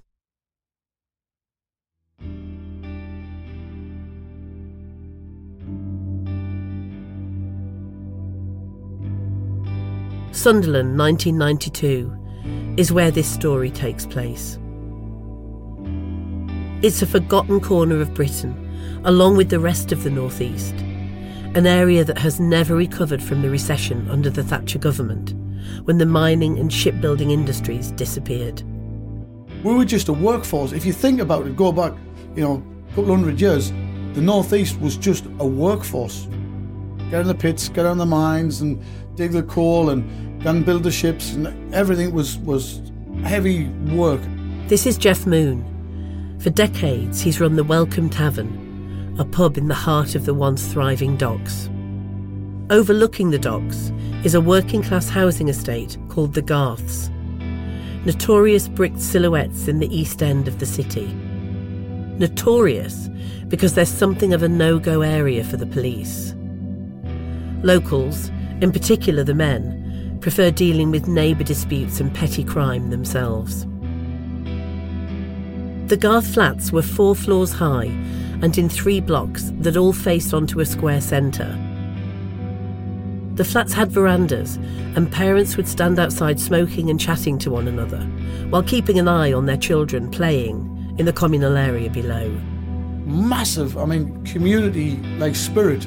Sunderland 10.31 10.97
1992 10.97 12.77
is 12.77 12.93
where 12.93 13.11
this 13.11 13.29
story 13.29 13.73
takes 13.73 14.07
place. 14.07 14.57
It's 16.81 17.03
a 17.03 17.07
forgotten 17.07 17.59
corner 17.59 18.01
of 18.01 18.15
Britain, 18.15 19.03
along 19.05 19.37
with 19.37 19.51
the 19.51 19.59
rest 19.59 19.91
of 19.91 20.05
the 20.05 20.11
North 20.11 20.41
East, 20.41 20.75
an 21.57 21.67
area 21.67 22.05
that 22.05 22.19
has 22.19 22.39
never 22.39 22.77
recovered 22.77 23.21
from 23.21 23.43
the 23.43 23.51
recession 23.51 24.09
under 24.09 24.31
the 24.31 24.45
Thatcher 24.45 24.79
government, 24.79 25.35
when 25.85 25.99
the 25.99 26.07
mining 26.07 26.59
and 26.59 26.73
shipbuilding 26.73 27.31
industries 27.31 27.91
disappeared. 27.93 28.63
We 29.65 29.75
were 29.75 29.85
just 29.85 30.09
a 30.09 30.13
workforce. 30.13 30.73
If 30.73 30.85
you 30.85 30.93
think 30.93 31.21
about 31.21 31.47
it, 31.47 31.57
go 31.57 31.73
back, 31.73 31.93
you 32.35 32.43
know, 32.43 32.63
a 32.87 32.95
couple 32.95 33.07
hundred 33.07 33.41
years, 33.41 33.71
the 34.13 34.21
Northeast 34.23 34.81
was 34.81 34.97
just 34.97 35.27
a 35.41 35.47
workforce. 35.47 36.27
Get 37.11 37.21
in 37.21 37.27
the 37.27 37.35
pits, 37.35 37.69
get 37.69 37.87
on 37.87 37.99
the 37.99 38.07
mines, 38.07 38.61
and 38.61 38.83
dig 39.15 39.33
the 39.33 39.43
coal, 39.43 39.91
and 39.91 40.43
then 40.43 40.63
build 40.63 40.83
the 40.83 40.91
ships, 40.91 41.33
and 41.35 41.75
everything 41.75 42.13
was, 42.13 42.39
was 42.39 42.81
heavy 43.23 43.69
work. 43.95 44.21
This 44.69 44.87
is 44.87 44.97
Jeff 44.99 45.27
Moon. 45.27 45.65
For 46.41 46.51
decades, 46.51 47.21
he's 47.21 47.41
run 47.41 47.57
the 47.57 47.65
Welcome 47.65 48.11
Tavern, 48.11 49.17
a 49.19 49.25
pub 49.25 49.57
in 49.57 49.69
the 49.69 49.75
heart 49.75 50.15
of 50.15 50.27
the 50.27 50.35
once 50.35 50.67
thriving 50.73 51.17
docks. 51.17 51.69
Overlooking 52.69 53.31
the 53.31 53.39
docks 53.39 53.93
is 54.25 54.35
a 54.35 54.41
working 54.41 54.83
class 54.83 55.09
housing 55.09 55.49
estate 55.49 55.97
called 56.09 56.35
the 56.35 56.43
Garths, 56.43 57.11
notorious 58.05 58.67
bricked 58.67 59.01
silhouettes 59.01 59.69
in 59.69 59.79
the 59.79 59.97
east 59.97 60.21
end 60.21 60.49
of 60.49 60.59
the 60.59 60.67
city. 60.67 61.07
Notorious 62.19 63.09
because 63.47 63.75
there's 63.75 63.89
something 63.89 64.35
of 64.35 64.43
a 64.43 64.49
no 64.49 64.81
go 64.81 65.03
area 65.03 65.45
for 65.45 65.57
the 65.57 65.67
police. 65.67 66.35
Locals, 67.63 68.31
in 68.61 68.73
particular 68.73 69.23
the 69.23 69.33
men, 69.33 70.19
prefer 70.21 70.51
dealing 70.51 70.91
with 70.91 71.07
neighbour 71.07 71.45
disputes 71.45 72.01
and 72.01 72.13
petty 72.13 72.43
crime 72.43 72.91
themselves. 72.91 73.65
The 75.89 75.97
Garth 75.97 76.35
flats 76.35 76.73
were 76.73 76.83
four 76.83 77.15
floors 77.15 77.53
high 77.53 77.95
and 78.43 78.59
in 78.59 78.69
three 78.69 79.01
blocks 79.01 79.53
that 79.61 79.77
all 79.77 79.93
faced 79.93 80.35
onto 80.35 80.59
a 80.59 80.67
square 80.67 81.01
centre. 81.01 81.57
The 83.37 83.45
flats 83.45 83.75
had 83.75 83.91
verandas, 83.91 84.57
and 84.97 85.13
parents 85.13 85.59
would 85.59 85.69
stand 85.69 85.99
outside 85.99 86.41
smoking 86.41 86.89
and 86.89 86.99
chatting 86.99 87.37
to 87.41 87.51
one 87.51 87.69
another, 87.69 88.01
while 88.49 88.63
keeping 88.63 88.99
an 88.99 89.09
eye 89.09 89.33
on 89.33 89.45
their 89.45 89.59
children 89.59 90.11
playing 90.11 90.95
in 90.99 91.05
the 91.05 91.13
communal 91.13 91.55
area 91.55 91.91
below. 91.91 92.31
Massive, 93.05 93.77
I 93.77 93.85
mean, 93.85 94.25
community 94.25 94.97
like 95.19 95.37
spirit 95.37 95.87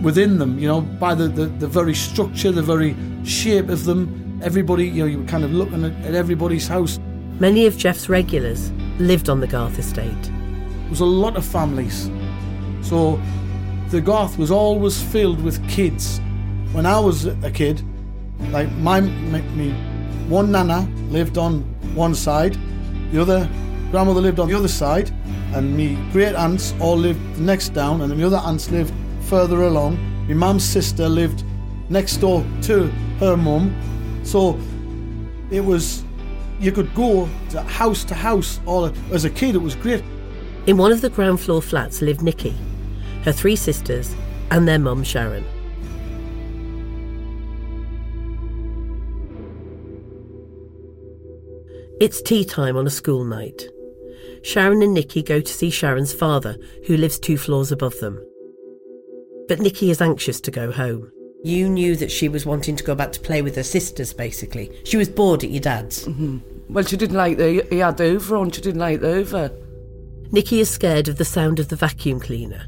within 0.00 0.38
them, 0.38 0.58
you 0.58 0.66
know, 0.66 0.80
by 0.80 1.14
the, 1.14 1.28
the, 1.28 1.44
the 1.46 1.68
very 1.68 1.94
structure, 1.94 2.50
the 2.50 2.62
very 2.62 2.96
shape 3.24 3.68
of 3.68 3.84
them. 3.84 4.40
Everybody, 4.42 4.88
you 4.88 5.02
know, 5.02 5.06
you 5.06 5.18
were 5.18 5.28
kind 5.28 5.44
of 5.44 5.52
looking 5.52 5.84
at, 5.84 5.92
at 6.06 6.14
everybody's 6.14 6.66
house. 6.66 6.98
Many 7.38 7.66
of 7.66 7.76
Jeff's 7.76 8.08
regulars 8.08 8.72
lived 8.98 9.28
on 9.28 9.40
the 9.40 9.46
Garth 9.46 9.78
estate. 9.78 10.22
There 10.22 10.90
was 10.90 11.00
a 11.00 11.04
lot 11.04 11.36
of 11.36 11.44
families. 11.44 12.10
So 12.80 13.20
the 13.90 14.00
Garth 14.00 14.38
was 14.38 14.50
always 14.50 15.02
filled 15.02 15.42
with 15.42 15.66
kids. 15.68 16.22
When 16.72 16.86
I 16.86 17.00
was 17.00 17.26
a 17.26 17.50
kid, 17.50 17.82
like 18.50 18.70
my, 18.72 19.00
me, 19.00 19.72
one 20.28 20.52
nana 20.52 20.88
lived 21.08 21.36
on 21.36 21.62
one 21.94 22.14
side, 22.14 22.56
the 23.10 23.20
other 23.20 23.48
grandmother 23.90 24.20
lived 24.20 24.38
on 24.38 24.48
the 24.48 24.54
other 24.54 24.68
side, 24.68 25.10
and 25.52 25.76
me 25.76 25.98
great 26.12 26.36
aunts 26.36 26.72
all 26.78 26.96
lived 26.96 27.20
next 27.40 27.70
down, 27.70 28.02
and 28.02 28.12
the 28.12 28.24
other 28.24 28.36
aunts 28.36 28.70
lived 28.70 28.94
further 29.22 29.62
along. 29.62 29.98
My 30.28 30.34
mum's 30.34 30.64
sister 30.64 31.08
lived 31.08 31.42
next 31.88 32.18
door 32.18 32.46
to 32.62 32.86
her 33.18 33.36
mum. 33.36 33.74
So 34.22 34.56
it 35.50 35.64
was, 35.64 36.04
you 36.60 36.70
could 36.70 36.94
go 36.94 37.28
to 37.50 37.62
house 37.62 38.04
to 38.04 38.14
house. 38.14 38.60
All 38.64 38.92
as 39.10 39.24
a 39.24 39.30
kid, 39.30 39.56
it 39.56 39.62
was 39.62 39.74
great. 39.74 40.04
In 40.68 40.76
one 40.76 40.92
of 40.92 41.00
the 41.00 41.10
ground 41.10 41.40
floor 41.40 41.60
flats 41.60 42.00
lived 42.00 42.22
Nikki, 42.22 42.54
her 43.24 43.32
three 43.32 43.56
sisters, 43.56 44.14
and 44.52 44.68
their 44.68 44.78
mum 44.78 45.02
Sharon. 45.02 45.44
It's 52.00 52.22
tea 52.22 52.46
time 52.46 52.78
on 52.78 52.86
a 52.86 52.90
school 52.90 53.24
night. 53.24 53.62
Sharon 54.42 54.80
and 54.80 54.94
Nikki 54.94 55.22
go 55.22 55.42
to 55.42 55.52
see 55.52 55.68
Sharon's 55.68 56.14
father, 56.14 56.56
who 56.86 56.96
lives 56.96 57.18
two 57.18 57.36
floors 57.36 57.72
above 57.72 58.00
them. 58.00 58.18
But 59.48 59.60
Nikki 59.60 59.90
is 59.90 60.00
anxious 60.00 60.40
to 60.40 60.50
go 60.50 60.72
home. 60.72 61.12
You 61.44 61.68
knew 61.68 61.96
that 61.96 62.10
she 62.10 62.30
was 62.30 62.46
wanting 62.46 62.74
to 62.76 62.84
go 62.84 62.94
back 62.94 63.12
to 63.12 63.20
play 63.20 63.42
with 63.42 63.54
her 63.56 63.62
sisters, 63.62 64.14
basically. 64.14 64.72
She 64.86 64.96
was 64.96 65.10
bored 65.10 65.44
at 65.44 65.50
your 65.50 65.60
dad's. 65.60 66.06
Mm-hmm. 66.06 66.72
Well, 66.72 66.84
she 66.84 66.96
didn't 66.96 67.18
like 67.18 67.36
the 67.36 67.66
he 67.68 67.80
had 67.80 68.00
over 68.00 68.34
on. 68.34 68.50
She 68.50 68.62
didn't 68.62 68.80
like 68.80 69.00
the 69.00 69.08
over. 69.08 69.50
Nikki 70.32 70.60
is 70.60 70.70
scared 70.70 71.06
of 71.06 71.16
the 71.16 71.24
sound 71.26 71.60
of 71.60 71.68
the 71.68 71.76
vacuum 71.76 72.18
cleaner, 72.18 72.66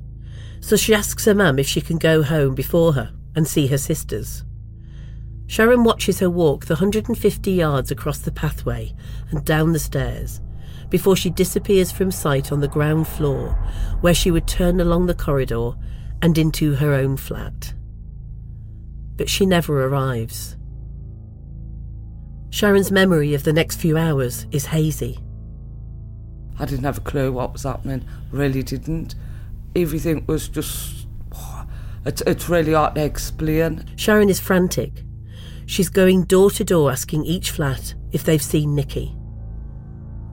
so 0.60 0.76
she 0.76 0.92
asks 0.92 1.24
her 1.24 1.34
mum 1.34 1.58
if 1.58 1.66
she 1.66 1.80
can 1.80 1.96
go 1.96 2.22
home 2.22 2.54
before 2.54 2.92
her 2.92 3.14
and 3.34 3.48
see 3.48 3.66
her 3.68 3.78
sisters. 3.78 4.44
Sharon 5.52 5.84
watches 5.84 6.20
her 6.20 6.30
walk 6.30 6.64
the 6.66 6.74
150 6.74 7.52
yards 7.52 7.90
across 7.90 8.18
the 8.18 8.32
pathway 8.32 8.94
and 9.30 9.44
down 9.44 9.72
the 9.72 9.78
stairs 9.78 10.40
before 10.88 11.16
she 11.16 11.30
disappears 11.30 11.92
from 11.92 12.10
sight 12.10 12.50
on 12.52 12.60
the 12.60 12.68
ground 12.68 13.06
floor, 13.06 13.50
where 14.00 14.14
she 14.14 14.30
would 14.30 14.46
turn 14.46 14.80
along 14.80 15.06
the 15.06 15.14
corridor 15.14 15.72
and 16.20 16.38
into 16.38 16.74
her 16.76 16.94
own 16.94 17.16
flat 17.16 17.74
but 19.16 19.28
she 19.28 19.46
never 19.46 19.84
arrives. 19.86 20.56
Sharon's 22.50 22.90
memory 22.90 23.34
of 23.34 23.44
the 23.44 23.52
next 23.52 23.76
few 23.76 23.96
hours 23.96 24.46
is 24.50 24.66
hazy. 24.66 25.18
I 26.58 26.64
didn't 26.66 26.84
have 26.84 26.98
a 26.98 27.02
clue 27.02 27.32
what 27.32 27.52
was 27.52 27.62
happening, 27.62 28.04
really 28.30 28.62
didn't. 28.62 29.14
Everything 29.74 30.24
was 30.26 30.48
just. 30.48 31.06
it's, 32.04 32.20
it's 32.22 32.48
really 32.48 32.72
hard 32.72 32.96
to 32.96 33.04
explain. 33.04 33.84
Sharon 33.96 34.28
is 34.28 34.40
frantic. 34.40 35.04
She's 35.66 35.88
going 35.88 36.24
door 36.24 36.50
to 36.52 36.64
door 36.64 36.90
asking 36.90 37.24
each 37.24 37.50
flat 37.50 37.94
if 38.12 38.24
they've 38.24 38.42
seen 38.42 38.74
Nikki. 38.74 39.16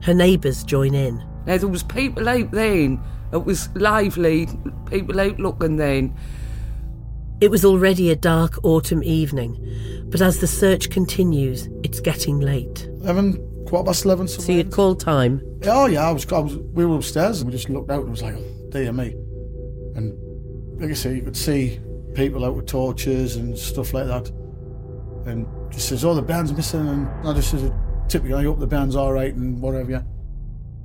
Her 0.02 0.14
neighbours 0.14 0.64
join 0.64 0.94
in. 0.94 1.24
Now, 1.46 1.56
there 1.56 1.68
was 1.68 1.82
people 1.82 2.28
out 2.28 2.50
then. 2.50 3.00
It 3.32 3.44
was 3.44 3.68
lively, 3.76 4.48
people 4.86 5.20
out 5.20 5.38
looking 5.38 5.76
then. 5.76 6.16
It 7.40 7.50
was 7.50 7.64
already 7.64 8.10
a 8.10 8.16
dark 8.16 8.62
autumn 8.64 9.02
evening, 9.02 9.56
but 10.10 10.20
as 10.20 10.40
the 10.40 10.46
search 10.46 10.90
continues, 10.90 11.68
it's 11.82 12.00
getting 12.00 12.40
late. 12.40 12.88
11, 13.00 13.64
quarter 13.66 13.86
past 13.86 14.04
11. 14.04 14.28
So 14.28 14.52
you'd 14.52 14.72
called 14.72 15.00
time? 15.00 15.40
Oh, 15.64 15.86
yeah, 15.86 16.06
I 16.06 16.10
was, 16.10 16.30
I 16.30 16.38
was, 16.38 16.56
we 16.56 16.84
were 16.84 16.96
upstairs 16.96 17.40
and 17.40 17.50
we 17.50 17.56
just 17.56 17.70
looked 17.70 17.90
out 17.90 18.02
and 18.02 18.10
was 18.10 18.22
like, 18.22 18.34
oh, 18.34 18.68
dear 18.70 18.92
me. 18.92 19.14
And 19.94 20.18
like 20.80 20.90
I 20.90 20.94
say, 20.94 21.14
you 21.14 21.22
could 21.22 21.36
see 21.36 21.80
people 22.14 22.44
out 22.44 22.56
with 22.56 22.66
torches 22.66 23.36
and 23.36 23.56
stuff 23.56 23.94
like 23.94 24.06
that. 24.06 24.30
And 25.30 25.72
just 25.72 25.88
says, 25.88 26.04
oh, 26.04 26.14
the 26.14 26.22
band's 26.22 26.52
missing. 26.52 26.88
And 26.88 27.08
I 27.28 27.32
just 27.32 27.50
said, 27.50 27.72
typically, 28.08 28.34
I 28.34 28.42
hope 28.42 28.58
the 28.58 28.66
band's 28.66 28.96
all 28.96 29.12
right 29.12 29.34
and 29.34 29.60
whatever, 29.60 29.90
yeah. 29.90 30.02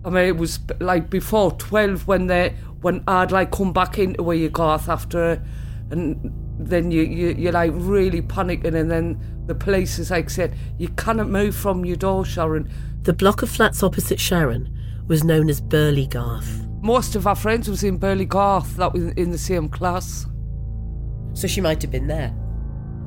I 0.06 0.10
mean, 0.10 0.25
it 0.25 0.38
was 0.38 0.60
like 0.80 1.10
before 1.10 1.52
12 1.52 2.08
when 2.08 2.28
they 2.28 2.56
when 2.82 3.04
I'd 3.08 3.32
like 3.32 3.50
come 3.50 3.74
back 3.74 3.98
into 3.98 4.22
where 4.22 4.38
you 4.38 4.50
got 4.50 4.88
after, 4.88 5.44
and 5.90 6.32
then 6.60 6.92
you, 6.92 7.02
you, 7.02 7.30
you're 7.30 7.52
like 7.52 7.72
really 7.74 8.22
panicking, 8.22 8.75
and 8.75 8.92
then 8.92 9.20
the 9.48 9.56
police 9.56 9.98
is 9.98 10.12
like 10.12 10.30
said, 10.30 10.56
you 10.78 10.90
cannot 10.90 11.28
move 11.28 11.56
from 11.56 11.84
your 11.84 11.96
door, 11.96 12.24
Sharon. 12.24 12.72
The 13.02 13.14
block 13.14 13.42
of 13.42 13.50
flats 13.50 13.82
opposite 13.82 14.20
Sharon 14.20 14.72
was 15.08 15.24
known 15.24 15.50
as 15.50 15.60
Burleigh 15.60 16.06
Garth. 16.06 16.68
Most 16.82 17.16
of 17.16 17.25
our 17.25 17.36
friends 17.36 17.68
was 17.68 17.84
in 17.84 17.98
Burleigh 17.98 18.25
Garth, 18.25 18.78
that 18.78 18.94
was 18.94 19.06
in 19.14 19.32
the 19.32 19.38
same 19.40 19.68
class. 19.68 20.28
So 21.34 21.48
she 21.48 21.62
might 21.62 21.82
have 21.82 21.92
been 21.92 22.06
there. 22.06 22.36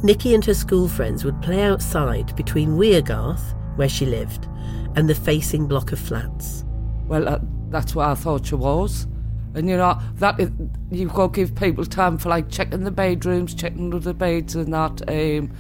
Nikki 0.02 0.34
and 0.34 0.44
her 0.44 0.54
school 0.54 0.86
friends 0.86 1.24
would 1.24 1.40
play 1.42 1.62
outside 1.62 2.34
between 2.36 2.76
Wear 2.76 3.02
Garth, 3.02 3.54
where 3.76 3.88
she 3.88 4.06
lived, 4.06 4.46
and 4.94 5.08
the 5.08 5.14
facing 5.14 5.66
block 5.66 5.90
of 5.90 5.98
flats. 5.98 6.64
Well, 7.06 7.28
uh, 7.28 7.38
that's 7.68 7.94
what 7.94 8.08
I 8.08 8.14
thought 8.14 8.46
she 8.46 8.54
was. 8.54 9.08
And 9.54 9.68
you 9.68 9.76
know, 9.76 9.98
that 10.14 10.38
is, 10.38 10.50
you've 10.90 11.12
got 11.12 11.34
to 11.34 11.40
give 11.40 11.54
people 11.56 11.84
time 11.84 12.16
for 12.16 12.28
like 12.28 12.48
checking 12.48 12.84
the 12.84 12.90
bedrooms, 12.90 13.54
checking 13.54 13.84
under 13.84 13.98
the 13.98 14.14
beds 14.14 14.54
and 14.54 14.72
that. 14.72 15.02
Um, 15.08 15.52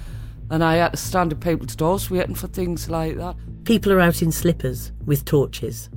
and 0.50 0.62
I 0.62 0.76
had 0.76 0.92
to 0.92 0.96
stand 0.96 1.32
at 1.32 1.40
people's 1.40 1.74
doors 1.74 2.10
waiting 2.10 2.34
for 2.34 2.46
things 2.46 2.88
like 2.88 3.16
that. 3.16 3.36
People 3.64 3.92
are 3.92 4.00
out 4.00 4.22
in 4.22 4.30
slippers 4.30 4.92
with 5.04 5.24
torches. 5.24 5.90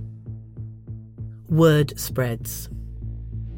Word 1.48 1.98
spreads. 2.00 2.70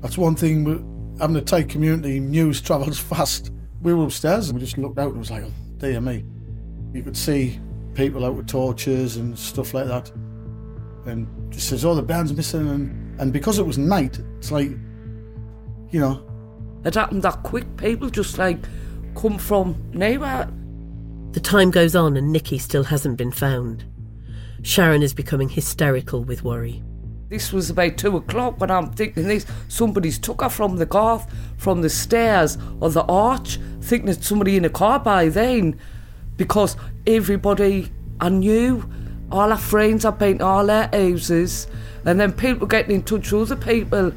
That's 0.01 0.17
one 0.17 0.35
thing, 0.35 1.15
having 1.19 1.35
a 1.37 1.41
tight 1.41 1.69
community, 1.69 2.19
news 2.19 2.59
travels 2.59 2.99
fast. 2.99 3.51
We 3.83 3.93
were 3.93 4.05
upstairs 4.05 4.49
and 4.49 4.57
we 4.57 4.63
just 4.63 4.77
looked 4.77 4.97
out 4.97 5.09
and 5.09 5.17
it 5.17 5.19
was 5.19 5.31
like, 5.31 5.43
oh, 5.43 5.51
dear 5.77 6.01
me. 6.01 6.25
You 6.93 7.03
could 7.03 7.17
see 7.17 7.59
people 7.93 8.25
out 8.25 8.33
with 8.33 8.47
torches 8.47 9.17
and 9.17 9.37
stuff 9.37 9.73
like 9.73 9.87
that. 9.87 10.09
And 11.05 11.27
just 11.51 11.69
says, 11.69 11.83
oh, 11.83 11.93
the 11.93 12.01
band's 12.01 12.33
missing. 12.33 12.67
And, 12.69 13.19
and 13.19 13.33
because 13.33 13.59
it 13.59 13.65
was 13.65 13.77
night, 13.77 14.19
it's 14.37 14.51
like, 14.51 14.69
you 15.91 15.99
know. 15.99 16.25
It 16.85 16.95
happened 16.95 17.23
that 17.23 17.43
quick. 17.43 17.77
People 17.77 18.09
just 18.09 18.37
like 18.37 18.59
come 19.15 19.37
from 19.37 19.75
nowhere. 19.91 20.49
The 21.31 21.39
time 21.39 21.71
goes 21.71 21.95
on 21.95 22.15
and 22.15 22.31
Nikki 22.31 22.57
still 22.57 22.83
hasn't 22.83 23.17
been 23.17 23.31
found. 23.31 23.85
Sharon 24.61 25.03
is 25.03 25.13
becoming 25.13 25.49
hysterical 25.49 26.23
with 26.23 26.43
worry. 26.43 26.81
This 27.29 27.51
was 27.51 27.69
about 27.69 27.97
two 27.97 28.15
o'clock 28.15 28.61
when 28.61 28.69
I'm 28.69 28.91
thinking 28.91 29.27
this. 29.27 29.45
Somebody's 29.67 30.19
took 30.19 30.41
her 30.41 30.49
from 30.49 30.77
the 30.77 30.85
garth, 30.85 31.27
from 31.57 31.81
the 31.81 31.89
stairs 31.89 32.57
or 32.79 32.91
the 32.91 33.03
arch, 33.05 33.59
thinking 33.83 34.09
it's 34.09 34.27
somebody 34.27 34.57
in 34.57 34.65
a 34.65 34.69
car 34.69 34.99
by 34.99 35.29
then. 35.29 35.79
Because 36.37 36.75
everybody 37.05 37.91
I 38.19 38.29
knew, 38.29 38.89
all 39.31 39.51
our 39.51 39.57
friends 39.57 40.03
had 40.03 40.17
been 40.17 40.39
to 40.39 40.45
all 40.45 40.65
their 40.65 40.89
houses, 40.91 41.67
and 42.05 42.19
then 42.19 42.31
people 42.31 42.67
getting 42.67 42.95
in 42.95 43.03
touch 43.03 43.31
with 43.31 43.51
other 43.51 43.61
people 43.61 44.11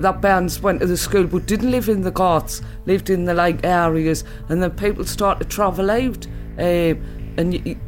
that 0.00 0.20
bands 0.20 0.60
went 0.60 0.80
to 0.80 0.86
the 0.86 0.96
school 0.96 1.24
but 1.24 1.46
didn't 1.46 1.70
live 1.70 1.88
in 1.88 2.02
the 2.02 2.10
Garths, 2.10 2.62
lived 2.86 3.10
in 3.10 3.24
the 3.24 3.34
like 3.34 3.64
areas, 3.64 4.24
and 4.48 4.62
then 4.62 4.70
people 4.70 5.04
start 5.04 5.40
to 5.40 5.44
travel 5.44 5.90
out, 5.90 6.26
um, 6.58 7.34
and 7.36 7.54
you, 7.54 7.78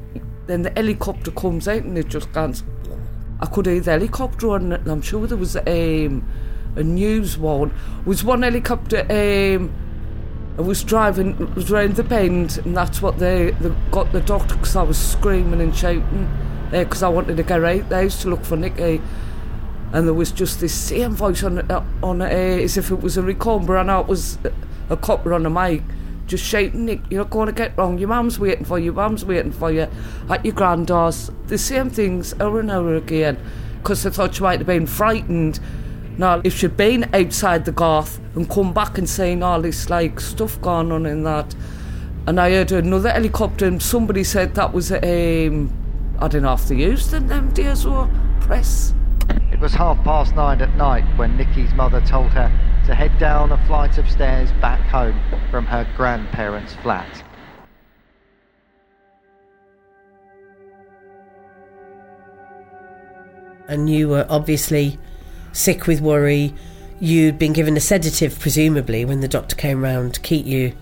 then 0.46 0.62
the 0.62 0.72
helicopter 0.76 1.30
comes 1.30 1.68
out 1.68 1.82
and 1.82 1.96
it 1.96 2.08
just 2.08 2.30
goes. 2.32 2.64
I 3.40 3.46
could 3.46 3.66
hear 3.66 3.80
the 3.80 3.92
helicopter, 3.92 4.56
and 4.56 4.74
I'm 4.74 5.00
sure 5.00 5.26
there 5.26 5.38
was 5.38 5.56
um, 5.56 6.28
a 6.76 6.82
news 6.82 7.38
one. 7.38 7.72
Was 8.04 8.22
one 8.22 8.42
helicopter. 8.42 9.06
Um, 9.08 9.72
I 10.58 10.62
was 10.62 10.84
driving, 10.84 11.40
it 11.40 11.54
was 11.54 11.70
round 11.70 11.96
the 11.96 12.04
bend, 12.04 12.60
and 12.64 12.76
that's 12.76 13.00
what 13.00 13.18
they, 13.18 13.50
they 13.52 13.74
got 13.90 14.12
the 14.12 14.20
doctor 14.20 14.56
because 14.56 14.76
I 14.76 14.82
was 14.82 14.98
screaming 14.98 15.60
and 15.60 15.74
shouting 15.74 16.28
because 16.70 17.02
uh, 17.02 17.06
I 17.06 17.08
wanted 17.08 17.36
to 17.36 17.42
get 17.42 17.64
out 17.64 17.88
there 17.88 18.02
used 18.02 18.20
to 18.22 18.28
look 18.28 18.44
for 18.44 18.56
Nikki. 18.56 19.00
And 19.92 20.06
there 20.06 20.14
was 20.14 20.30
just 20.30 20.60
this 20.60 20.74
same 20.74 21.12
voice 21.12 21.42
on 21.42 21.58
uh, 21.70 21.84
on 22.02 22.22
uh, 22.22 22.26
as 22.26 22.76
if 22.76 22.90
it 22.90 23.00
was 23.00 23.16
a 23.16 23.22
recorder, 23.22 23.76
and 23.76 23.90
it 23.90 24.06
was 24.06 24.38
a 24.88 24.96
copper 24.96 25.34
on 25.34 25.42
the 25.42 25.50
mic, 25.50 25.82
just 26.26 26.44
shouting, 26.44 26.84
Nick, 26.84 27.00
you're 27.10 27.22
not 27.22 27.30
going 27.30 27.46
to 27.46 27.52
get 27.52 27.76
wrong. 27.76 27.98
Your 27.98 28.08
mum's 28.08 28.38
waiting 28.38 28.64
for 28.64 28.78
you. 28.78 28.86
Your 28.86 28.94
mum's 28.94 29.24
waiting 29.24 29.50
for 29.50 29.72
you 29.72 29.88
at 30.28 30.44
your 30.44 30.54
granddad's. 30.54 31.30
The 31.46 31.58
same 31.58 31.90
things 31.90 32.34
over 32.34 32.60
and 32.60 32.70
over 32.70 32.94
again, 32.94 33.36
because 33.78 34.06
I 34.06 34.10
thought 34.10 34.36
she 34.36 34.42
might 34.42 34.60
have 34.60 34.66
been 34.66 34.86
frightened. 34.86 35.58
Now, 36.20 36.42
if 36.44 36.58
she'd 36.58 36.76
been 36.76 37.08
outside 37.14 37.64
the 37.64 37.72
Garth 37.72 38.20
and 38.34 38.46
come 38.46 38.74
back 38.74 38.98
and 38.98 39.08
saying 39.08 39.42
all 39.42 39.62
this 39.62 39.88
like 39.88 40.20
stuff 40.20 40.60
going 40.60 40.92
on 40.92 41.06
in 41.06 41.22
that, 41.24 41.54
and 42.26 42.38
I 42.38 42.50
heard 42.50 42.72
another 42.72 43.08
helicopter, 43.10 43.64
and 43.64 43.82
somebody 43.82 44.22
said 44.22 44.54
that 44.56 44.74
was 44.74 44.92
um, 44.92 45.72
I 46.18 46.28
don't 46.28 46.42
know 46.42 46.52
if 46.52 46.68
they 46.68 46.74
used 46.74 47.14
in 47.14 47.26
them 47.26 47.50
days 47.54 47.86
or 47.86 48.06
press. 48.42 48.92
It 49.50 49.60
was 49.60 49.72
half 49.72 49.96
past 50.04 50.36
nine 50.36 50.60
at 50.60 50.74
night 50.74 51.06
when 51.16 51.38
Nikki's 51.38 51.72
mother 51.72 52.02
told 52.02 52.32
her 52.32 52.52
to 52.84 52.94
head 52.94 53.18
down 53.18 53.50
a 53.52 53.66
flight 53.66 53.96
of 53.96 54.06
stairs 54.10 54.52
back 54.60 54.80
home 54.90 55.18
from 55.50 55.64
her 55.64 55.88
grandparents' 55.96 56.74
flat. 56.82 57.24
And 63.68 63.88
you 63.88 64.10
were 64.10 64.26
obviously 64.28 64.98
sick 65.52 65.86
with 65.86 66.00
worry. 66.00 66.54
You'd 67.00 67.38
been 67.38 67.52
given 67.52 67.76
a 67.76 67.80
sedative, 67.80 68.38
presumably, 68.38 69.04
when 69.04 69.20
the 69.20 69.28
doctor 69.28 69.56
came 69.56 69.82
round 69.82 70.14
to 70.14 70.20
keep 70.20 70.46
you 70.46 70.74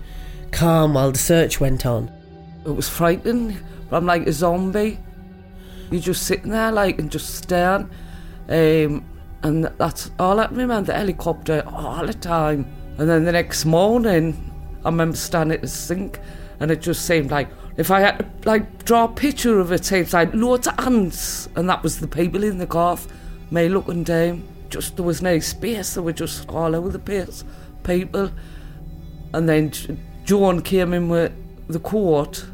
calm 0.51 0.93
while 0.93 1.11
the 1.11 1.17
search 1.17 1.59
went 1.59 1.85
on. 1.85 2.11
It 2.65 2.71
was 2.71 2.89
frightening. 2.89 3.57
But 3.89 3.97
I'm 3.97 4.05
like 4.05 4.27
a 4.27 4.31
zombie. 4.31 4.99
You're 5.89 6.01
just 6.01 6.23
sitting 6.23 6.51
there, 6.51 6.71
like, 6.71 6.99
and 6.99 7.11
just 7.11 7.35
staring. 7.35 7.89
Um, 8.47 9.03
and 9.41 9.65
that's 9.77 10.11
all 10.19 10.39
I 10.39 10.45
remember 10.45 10.81
the 10.81 10.93
helicopter 10.93 11.63
all 11.65 12.05
the 12.05 12.13
time. 12.13 12.67
And 12.97 13.09
then 13.09 13.25
the 13.25 13.31
next 13.31 13.65
morning, 13.65 14.51
I 14.83 14.89
remember 14.89 15.17
standing 15.17 15.55
at 15.55 15.61
the 15.61 15.67
sink, 15.67 16.19
and 16.59 16.69
it 16.69 16.81
just 16.81 17.05
seemed 17.05 17.31
like 17.31 17.47
if 17.77 17.89
I 17.89 18.01
had 18.01 18.19
to 18.19 18.25
like 18.45 18.83
draw 18.85 19.05
a 19.05 19.07
picture 19.07 19.59
of 19.59 19.71
it, 19.71 19.81
it 19.81 19.85
seems 19.85 20.13
like 20.13 20.33
loads 20.33 20.67
of 20.67 20.75
ants, 20.79 21.47
and 21.55 21.69
that 21.69 21.81
was 21.81 21.99
the 21.99 22.07
people 22.07 22.43
in 22.43 22.57
the 22.57 22.65
Garth, 22.65 23.11
me 23.49 23.69
looking 23.69 24.03
down. 24.03 24.47
Just 24.69 24.95
there 24.95 25.05
was 25.05 25.21
no 25.21 25.39
space; 25.39 25.95
they 25.95 26.01
were 26.01 26.13
just 26.13 26.47
all 26.49 26.75
over 26.75 26.89
the 26.89 26.99
place, 26.99 27.43
people. 27.83 28.31
And 29.33 29.47
then 29.49 29.71
John 30.25 30.61
came 30.61 30.93
in 30.93 31.09
with 31.09 31.31
the 31.67 31.79
court. 31.79 32.45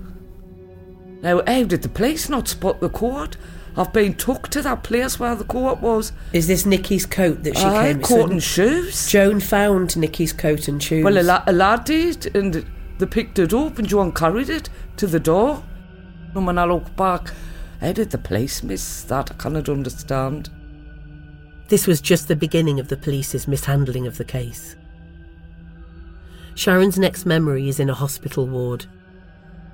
Now, 1.21 1.41
how 1.45 1.63
did 1.63 1.81
the 1.81 1.89
police 1.89 2.29
not 2.29 2.47
spot 2.47 2.79
the 2.79 2.89
court? 2.89 3.37
I've 3.77 3.91
been 3.91 4.13
took 4.13 4.47
to 4.49 4.61
that 4.61 4.83
place 4.83 5.19
where 5.19 5.35
the 5.35 5.43
court 5.43 5.81
was. 5.81 6.13
Is 6.31 6.47
this 6.47 6.65
Nikki's 6.65 7.05
coat 7.05 7.43
that 7.43 7.57
she 7.57 7.63
Aye, 7.65 7.93
came? 7.93 8.01
coat 8.01 8.31
and 8.31 8.41
shoes. 8.41 9.09
Joan 9.09 9.41
found 9.41 9.97
Nikki's 9.97 10.31
coat 10.31 10.67
and 10.69 10.81
shoes. 10.81 11.03
Well, 11.03 11.17
a, 11.17 11.23
la- 11.23 11.43
a 11.45 11.51
lad 11.51 11.83
did, 11.83 12.33
and 12.35 12.65
they 12.99 13.05
picked 13.05 13.37
it 13.39 13.53
up, 13.53 13.77
and 13.77 13.87
Joan 13.87 14.13
carried 14.13 14.49
it 14.49 14.69
to 14.97 15.07
the 15.07 15.19
door. 15.19 15.61
And 16.33 16.47
when 16.47 16.57
I 16.57 16.65
look 16.65 16.95
back, 16.95 17.31
how 17.81 17.91
did 17.91 18.11
the 18.11 18.17
police 18.17 18.63
miss 18.63 19.03
that? 19.03 19.31
I 19.31 19.33
cannot 19.33 19.67
understand. 19.67 20.49
This 21.67 21.87
was 21.87 21.99
just 21.99 22.27
the 22.27 22.35
beginning 22.35 22.79
of 22.79 22.89
the 22.89 22.97
police's 22.97 23.47
mishandling 23.47 24.05
of 24.05 24.17
the 24.17 24.25
case. 24.25 24.75
Sharon's 26.53 26.97
next 26.97 27.25
memory 27.25 27.67
is 27.67 27.79
in 27.79 27.89
a 27.89 27.93
hospital 27.93 28.45
ward. 28.45 28.85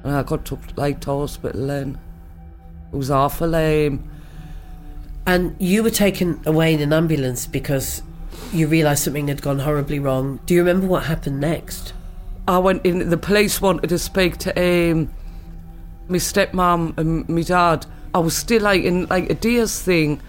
And 0.03 0.15
I 0.15 0.23
got 0.23 0.45
took 0.45 0.59
like 0.77 1.01
to 1.01 1.11
hospital 1.11 1.67
then. 1.67 1.99
It 2.91 2.95
was 2.95 3.11
awful 3.11 3.49
lame. 3.49 4.09
And 5.27 5.55
you 5.59 5.83
were 5.83 5.91
taken 5.91 6.41
away 6.45 6.73
in 6.73 6.81
an 6.81 6.93
ambulance 6.93 7.45
because 7.45 8.01
you 8.51 8.67
realised 8.67 9.03
something 9.03 9.27
had 9.27 9.41
gone 9.41 9.59
horribly 9.59 9.99
wrong. 9.99 10.39
Do 10.45 10.53
you 10.53 10.61
remember 10.61 10.87
what 10.87 11.03
happened 11.03 11.39
next? 11.39 11.93
I 12.47 12.57
went 12.57 12.85
in. 12.85 13.09
The 13.09 13.17
police 13.17 13.61
wanted 13.61 13.89
to 13.89 13.99
speak 13.99 14.37
to 14.37 14.51
um, 14.59 15.13
my 16.07 16.17
stepmom 16.17 16.97
and 16.97 17.29
my 17.29 17.43
dad. 17.43 17.85
I 18.13 18.19
was 18.19 18.35
still 18.35 18.63
like 18.63 18.83
in 18.83 19.05
like 19.05 19.29
a 19.29 19.35
days 19.35 19.81
thing. 19.81 20.21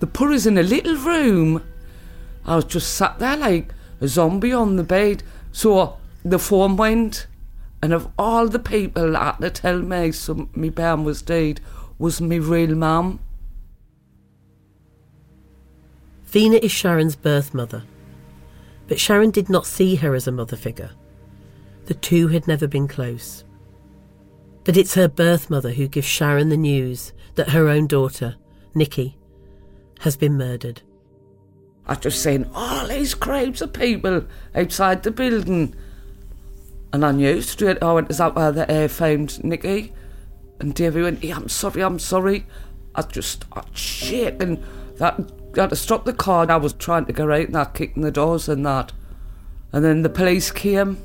They 0.00 0.06
put 0.06 0.30
us 0.30 0.46
in 0.46 0.58
a 0.58 0.62
little 0.62 0.96
room. 0.96 1.62
I 2.44 2.56
was 2.56 2.64
just 2.64 2.94
sat 2.94 3.18
there 3.18 3.36
like 3.36 3.74
a 4.00 4.08
zombie 4.08 4.52
on 4.52 4.76
the 4.76 4.84
bed. 4.84 5.22
So 5.52 5.98
the 6.24 6.38
phone 6.38 6.76
went, 6.76 7.26
and 7.82 7.92
of 7.92 8.08
all 8.18 8.48
the 8.48 8.58
people 8.58 9.12
that 9.12 9.40
to 9.40 9.50
tell 9.50 9.80
me 9.80 10.12
some 10.12 10.50
my 10.54 10.68
bam 10.68 11.04
was 11.04 11.22
dead, 11.22 11.60
was 11.98 12.20
my 12.20 12.36
real 12.36 12.74
mum. 12.74 13.20
Vina 16.26 16.56
is 16.56 16.70
Sharon's 16.70 17.16
birth 17.16 17.54
mother. 17.54 17.84
But 18.86 19.00
Sharon 19.00 19.30
did 19.30 19.48
not 19.48 19.66
see 19.66 19.96
her 19.96 20.14
as 20.14 20.26
a 20.26 20.32
mother 20.32 20.56
figure. 20.56 20.90
The 21.86 21.94
two 21.94 22.28
had 22.28 22.46
never 22.46 22.66
been 22.66 22.88
close. 22.88 23.44
But 24.64 24.76
it's 24.76 24.94
her 24.94 25.08
birth 25.08 25.48
mother 25.48 25.72
who 25.72 25.88
gives 25.88 26.06
Sharon 26.06 26.50
the 26.50 26.56
news 26.56 27.12
that 27.36 27.50
her 27.50 27.68
own 27.68 27.86
daughter, 27.86 28.36
Nikki, 28.74 29.16
has 30.00 30.16
been 30.16 30.36
murdered. 30.36 30.82
I 31.86 31.92
was 31.92 31.98
just 32.00 32.22
seen 32.22 32.48
all 32.54 32.86
these 32.86 33.14
crowds 33.14 33.62
of 33.62 33.72
people 33.72 34.24
outside 34.54 35.02
the 35.02 35.10
building. 35.10 35.74
And 36.92 37.04
I 37.04 37.12
knew 37.12 37.40
straight, 37.42 37.82
I 37.82 37.92
went, 37.92 38.10
is 38.10 38.18
that 38.18 38.34
where 38.34 38.52
they 38.52 38.84
uh, 38.84 38.88
found 38.88 39.42
Nikki? 39.42 39.92
And 40.60 40.74
Davey 40.74 41.02
went, 41.02 41.22
yeah, 41.22 41.36
I'm 41.36 41.48
sorry, 41.48 41.82
I'm 41.82 41.98
sorry. 41.98 42.46
I 42.94 43.02
just, 43.02 43.44
I 43.52 43.62
shaking. 43.72 44.62
That, 44.96 45.20
I 45.56 45.60
had 45.60 45.70
to 45.70 45.76
stop 45.76 46.04
the 46.04 46.12
car. 46.12 46.50
I 46.50 46.56
was 46.56 46.72
trying 46.72 47.06
to 47.06 47.12
get 47.12 47.30
out 47.30 47.48
and 47.48 47.56
I 47.56 47.64
kicking 47.66 48.02
the 48.02 48.10
doors 48.10 48.48
and 48.48 48.66
that. 48.66 48.92
And 49.72 49.84
then 49.84 50.02
the 50.02 50.08
police 50.08 50.50
came, 50.50 50.96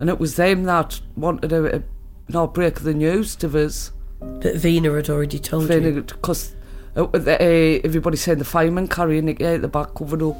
and 0.00 0.08
it 0.08 0.18
was 0.18 0.36
them 0.36 0.64
that 0.64 1.00
wanted 1.16 1.50
to 1.50 1.82
not 2.28 2.54
break 2.54 2.80
the 2.80 2.94
news 2.94 3.36
to 3.36 3.64
us. 3.64 3.92
That 4.20 4.56
Vina 4.56 4.90
had 4.92 5.10
already 5.10 5.38
told 5.38 5.68
Vina, 5.68 5.90
you. 5.90 6.02
Because 6.02 6.56
uh, 6.96 7.02
uh, 7.02 7.80
everybody 7.84 8.16
saying 8.16 8.38
the 8.38 8.44
fireman 8.44 8.88
carrying 8.88 9.26
Nikki 9.26 9.46
out 9.46 9.62
the 9.62 9.68
back 9.68 9.94
covered 9.94 10.22
up. 10.22 10.36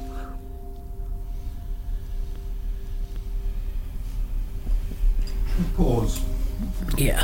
Pause. 5.75 6.21
Yeah. 6.97 7.23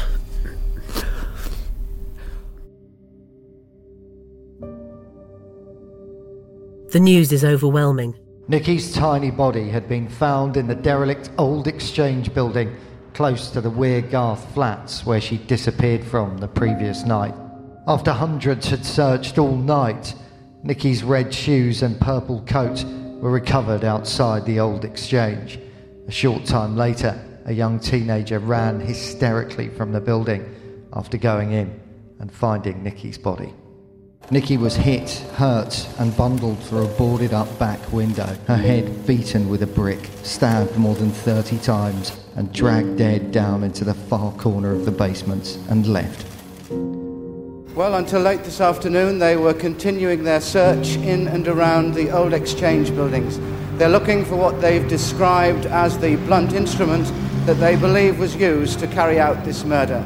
The 6.91 6.99
news 6.99 7.31
is 7.31 7.45
overwhelming. 7.45 8.15
Nikki's 8.49 8.91
tiny 8.91 9.31
body 9.31 9.69
had 9.69 9.87
been 9.87 10.09
found 10.09 10.57
in 10.57 10.67
the 10.67 10.75
derelict 10.75 11.29
old 11.37 11.67
exchange 11.67 12.33
building 12.33 12.75
close 13.13 13.49
to 13.51 13.61
the 13.61 13.69
Wear 13.69 14.01
Garth 14.01 14.53
flats 14.53 15.05
where 15.05 15.21
she 15.21 15.37
disappeared 15.37 16.03
from 16.03 16.37
the 16.37 16.49
previous 16.49 17.05
night. 17.05 17.33
After 17.87 18.11
hundreds 18.11 18.69
had 18.69 18.85
searched 18.85 19.39
all 19.39 19.55
night, 19.55 20.13
Nikki's 20.61 21.03
red 21.03 21.33
shoes 21.33 21.81
and 21.81 21.99
purple 21.99 22.41
coat 22.45 22.83
were 23.19 23.31
recovered 23.31 23.83
outside 23.83 24.45
the 24.45 24.59
old 24.59 24.85
exchange. 24.85 25.59
A 26.07 26.11
short 26.11 26.45
time 26.45 26.77
later, 26.77 27.19
a 27.45 27.53
young 27.53 27.79
teenager 27.79 28.37
ran 28.37 28.79
hysterically 28.79 29.69
from 29.69 29.91
the 29.91 29.99
building 29.99 30.45
after 30.93 31.17
going 31.17 31.53
in 31.53 31.79
and 32.19 32.31
finding 32.31 32.83
Nikki's 32.83 33.17
body. 33.17 33.51
Nikki 34.29 34.57
was 34.57 34.75
hit, 34.75 35.09
hurt, 35.35 35.87
and 35.97 36.15
bundled 36.15 36.59
through 36.59 36.85
a 36.85 36.97
boarded 36.97 37.33
up 37.33 37.57
back 37.57 37.91
window, 37.91 38.37
her 38.47 38.57
head 38.57 39.07
beaten 39.07 39.49
with 39.49 39.63
a 39.63 39.67
brick, 39.67 40.07
stabbed 40.21 40.77
more 40.77 40.93
than 40.93 41.11
30 41.11 41.57
times, 41.57 42.15
and 42.35 42.53
dragged 42.53 42.97
dead 42.97 43.31
down 43.31 43.63
into 43.63 43.83
the 43.83 43.95
far 43.95 44.31
corner 44.33 44.71
of 44.71 44.85
the 44.85 44.91
basement 44.91 45.57
and 45.69 45.87
left. 45.87 46.27
Well, 47.73 47.95
until 47.95 48.19
late 48.19 48.43
this 48.43 48.59
afternoon, 48.59 49.19
they 49.19 49.37
were 49.37 49.53
continuing 49.53 50.25
their 50.25 50.41
search 50.41 50.97
in 50.97 51.29
and 51.29 51.47
around 51.47 51.93
the 51.93 52.11
old 52.11 52.33
exchange 52.33 52.93
buildings. 52.93 53.39
They're 53.77 53.87
looking 53.87 54.25
for 54.25 54.35
what 54.35 54.59
they've 54.59 54.85
described 54.89 55.67
as 55.67 55.97
the 55.97 56.17
blunt 56.17 56.51
instrument 56.51 57.05
that 57.45 57.61
they 57.61 57.77
believe 57.77 58.19
was 58.19 58.35
used 58.35 58.79
to 58.79 58.87
carry 58.87 59.21
out 59.21 59.45
this 59.45 59.63
murder. 59.63 60.05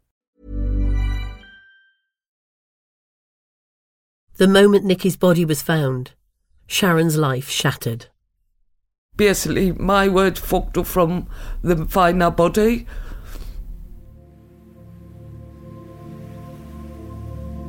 The 4.41 4.47
moment 4.47 4.85
Nikki's 4.85 5.17
body 5.17 5.45
was 5.45 5.61
found, 5.61 6.13
Sharon's 6.65 7.15
life 7.15 7.47
shattered. 7.47 8.07
Basically, 9.15 9.71
my 9.73 10.07
word 10.07 10.35
fucked 10.35 10.79
up 10.79 10.87
from 10.87 11.27
them 11.61 11.85
finding 11.85 12.21
her 12.21 12.31
body. 12.31 12.87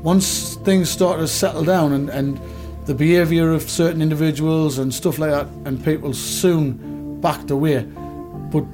Once 0.03 0.55
things 0.65 0.89
started 0.89 1.21
to 1.21 1.29
settle 1.29 1.63
down 1.63 1.93
and, 1.93 2.09
and 2.09 2.41
the 2.87 2.95
behaviour 2.95 3.53
of 3.53 3.69
certain 3.69 4.01
individuals 4.01 4.79
and 4.79 4.95
stuff 4.95 5.19
like 5.19 5.31
that, 5.31 5.49
and 5.67 5.85
people 5.85 6.15
soon 6.15 7.21
backed 7.21 7.51
away. 7.51 7.83
But 7.83 8.65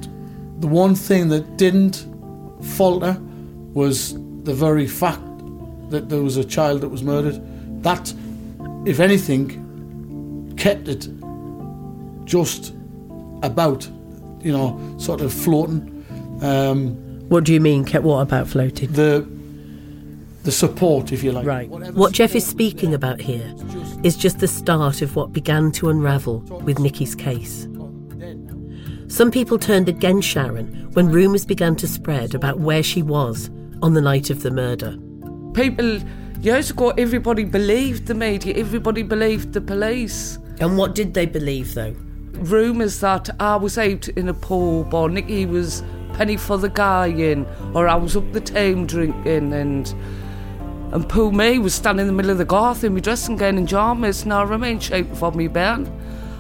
the 0.60 0.68
one 0.68 0.94
thing 0.94 1.30
that 1.30 1.56
didn't 1.56 2.06
falter 2.76 3.20
was 3.74 4.14
the 4.44 4.54
very 4.54 4.86
fact 4.86 5.20
that 5.90 6.08
there 6.08 6.22
was 6.22 6.36
a 6.36 6.44
child 6.44 6.82
that 6.82 6.90
was 6.90 7.02
murdered. 7.02 7.42
That, 7.82 8.12
if 8.86 9.00
anything, 9.00 10.54
kept 10.56 10.88
it 10.88 11.08
just 12.24 12.74
about, 13.42 13.88
you 14.40 14.52
know, 14.52 14.78
sort 14.98 15.20
of 15.20 15.32
floating. 15.32 16.04
Um, 16.42 16.96
What 17.28 17.44
do 17.44 17.52
you 17.52 17.60
mean, 17.60 17.84
kept 17.84 18.04
what 18.04 18.20
about 18.20 18.48
floating? 18.48 18.92
the 18.92 19.26
the 20.44 20.52
support, 20.52 21.12
if 21.12 21.22
you 21.22 21.32
like. 21.32 21.44
Right. 21.46 21.68
What 21.68 22.12
Jeff 22.12 22.34
is 22.34 22.46
speaking 22.46 22.94
about 22.94 23.20
here 23.20 23.54
is 24.02 24.16
just 24.16 24.38
the 24.38 24.48
start 24.48 25.02
of 25.02 25.14
what 25.14 25.30
began 25.32 25.72
to 25.72 25.90
unravel 25.90 26.38
with 26.64 26.78
Nikki's 26.78 27.14
case. 27.14 27.68
Some 29.08 29.30
people 29.30 29.58
turned 29.58 29.88
against 29.88 30.26
Sharon 30.28 30.88
when 30.94 31.08
rumours 31.10 31.44
began 31.44 31.76
to 31.76 31.86
spread 31.86 32.34
about 32.34 32.60
where 32.60 32.82
she 32.82 33.02
was 33.02 33.50
on 33.82 33.92
the 33.94 34.00
night 34.00 34.30
of 34.30 34.42
the 34.42 34.50
murder. 34.50 34.96
People, 35.54 36.00
years 36.40 36.70
ago, 36.70 36.90
everybody 36.90 37.44
believed 37.44 38.06
the 38.06 38.14
media, 38.14 38.54
everybody 38.56 39.02
believed 39.02 39.52
the 39.52 39.60
police. 39.60 40.38
And 40.60 40.76
what 40.76 40.94
did 40.94 41.14
they 41.14 41.26
believe, 41.26 41.74
though? 41.74 41.94
Rumours 42.32 43.00
that 43.00 43.30
I 43.40 43.56
was 43.56 43.78
out 43.78 44.08
in 44.08 44.28
a 44.28 44.34
pub 44.34 44.94
or 44.94 45.08
Nikki 45.08 45.46
was 45.46 45.82
penny 46.14 46.36
for 46.36 46.58
the 46.58 46.68
guy 46.68 47.06
in, 47.06 47.46
or 47.74 47.88
I 47.88 47.96
was 47.96 48.16
up 48.16 48.32
the 48.32 48.40
town 48.40 48.86
drinking 48.86 49.52
and. 49.52 49.94
And 50.90 51.06
poor 51.06 51.30
me 51.30 51.58
was 51.58 51.74
standing 51.74 52.04
in 52.04 52.06
the 52.06 52.14
middle 52.14 52.30
of 52.30 52.38
the 52.38 52.46
garth 52.46 52.82
in 52.82 52.94
my 52.94 53.00
dressing 53.00 53.36
gown 53.36 53.58
and 53.58 53.68
pyjamas 53.68 54.22
and 54.22 54.32
I 54.32 54.42
remained 54.42 54.82
shouting 54.82 55.14
for 55.16 55.30
me 55.32 55.46
Ben. 55.46 55.86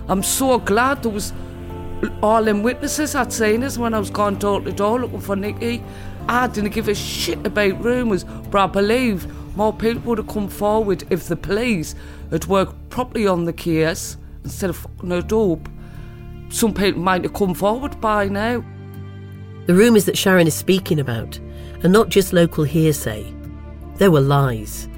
I'm 0.08 0.22
so 0.22 0.58
glad 0.58 1.02
there 1.02 1.12
was 1.12 1.34
all 2.22 2.42
them 2.42 2.62
witnesses 2.62 3.12
had 3.12 3.30
seen 3.30 3.62
us 3.62 3.76
when 3.76 3.92
I 3.92 3.98
was 3.98 4.08
going 4.08 4.36
door 4.36 4.62
to 4.62 4.72
door 4.72 5.00
looking 5.00 5.20
for 5.20 5.36
Nikki. 5.36 5.82
I 6.28 6.46
didn't 6.46 6.70
give 6.70 6.88
a 6.88 6.94
shit 6.94 7.46
about 7.46 7.84
rumours, 7.84 8.24
but 8.24 8.58
I 8.58 8.66
believe 8.68 9.26
more 9.58 9.72
people 9.72 10.02
would 10.02 10.18
have 10.18 10.28
come 10.28 10.46
forward 10.46 11.02
if 11.10 11.26
the 11.26 11.34
police 11.34 11.96
had 12.30 12.46
worked 12.46 12.90
properly 12.90 13.26
on 13.26 13.44
the 13.44 13.52
case 13.52 14.16
instead 14.44 14.70
of 14.70 14.76
fucking 14.76 15.10
it 15.10 15.32
up. 15.32 15.68
Some 16.48 16.72
people 16.72 17.02
might 17.02 17.24
have 17.24 17.32
come 17.32 17.54
forward 17.54 18.00
by 18.00 18.28
now. 18.28 18.64
The 19.66 19.74
rumours 19.74 20.04
that 20.04 20.16
Sharon 20.16 20.46
is 20.46 20.54
speaking 20.54 21.00
about 21.00 21.40
are 21.82 21.88
not 21.88 22.08
just 22.08 22.32
local 22.32 22.62
hearsay, 22.62 23.34
they 23.96 24.08
were 24.08 24.20
lies. 24.20 24.88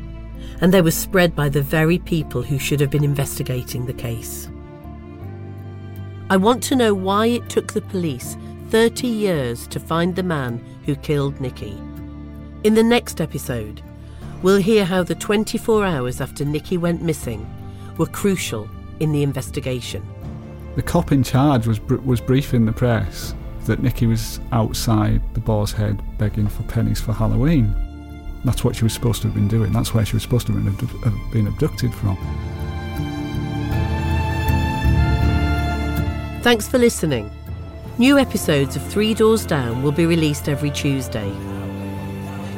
And 0.60 0.74
they 0.74 0.82
were 0.82 0.90
spread 0.90 1.34
by 1.34 1.48
the 1.48 1.62
very 1.62 1.98
people 1.98 2.42
who 2.42 2.58
should 2.58 2.80
have 2.80 2.90
been 2.90 3.02
investigating 3.02 3.86
the 3.86 3.94
case. 3.94 4.50
I 6.28 6.36
want 6.36 6.62
to 6.64 6.76
know 6.76 6.92
why 6.92 7.28
it 7.28 7.48
took 7.48 7.72
the 7.72 7.80
police 7.80 8.36
30 8.68 9.06
years 9.06 9.66
to 9.68 9.80
find 9.80 10.14
the 10.14 10.22
man 10.22 10.62
who 10.84 10.96
killed 10.96 11.40
Nikki. 11.40 11.78
In 12.62 12.74
the 12.74 12.82
next 12.82 13.22
episode, 13.22 13.82
we'll 14.42 14.58
hear 14.58 14.84
how 14.84 15.02
the 15.02 15.14
24 15.14 15.84
hours 15.84 16.20
after 16.20 16.44
Nikki 16.44 16.76
went 16.76 17.02
missing 17.02 17.46
were 17.98 18.06
crucial 18.06 18.68
in 19.00 19.12
the 19.12 19.22
investigation. 19.22 20.06
The 20.76 20.82
cop 20.82 21.12
in 21.12 21.22
charge 21.22 21.66
was 21.66 21.78
br- 21.78 21.96
was 21.96 22.20
briefing 22.20 22.64
the 22.64 22.72
press 22.72 23.34
that 23.66 23.82
Nikki 23.82 24.06
was 24.06 24.40
outside 24.52 25.20
the 25.34 25.40
Boar's 25.40 25.72
Head 25.72 26.00
begging 26.18 26.48
for 26.48 26.62
pennies 26.64 27.00
for 27.00 27.12
Halloween. 27.12 27.74
That's 28.44 28.64
what 28.64 28.74
she 28.74 28.84
was 28.84 28.92
supposed 28.92 29.20
to 29.22 29.28
have 29.28 29.34
been 29.34 29.48
doing. 29.48 29.72
That's 29.72 29.92
where 29.92 30.04
she 30.04 30.14
was 30.14 30.22
supposed 30.22 30.46
to 30.46 30.52
have 30.54 30.64
been, 30.64 30.72
abdu- 30.72 30.98
have 31.10 31.32
been 31.32 31.46
abducted 31.46 31.94
from. 31.94 32.16
Thanks 36.42 36.66
for 36.66 36.78
listening. 36.78 37.30
New 37.98 38.16
episodes 38.16 38.76
of 38.76 38.82
Three 38.86 39.12
Doors 39.12 39.44
Down 39.44 39.82
will 39.82 39.92
be 39.92 40.06
released 40.06 40.48
every 40.48 40.70
Tuesday. 40.70 41.30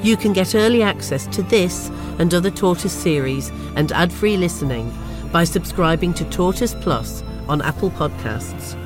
You 0.02 0.16
can 0.16 0.32
get 0.32 0.56
early 0.56 0.82
access 0.82 1.28
to 1.28 1.44
this 1.44 1.88
and 2.18 2.34
other 2.34 2.50
Tortoise 2.50 2.92
series 2.92 3.50
and 3.76 3.92
ad 3.92 4.12
free 4.12 4.36
listening 4.36 4.92
by 5.30 5.44
subscribing 5.44 6.12
to 6.14 6.24
Tortoise 6.24 6.74
Plus 6.74 7.22
on 7.48 7.62
Apple 7.62 7.90
Podcasts. 7.92 8.76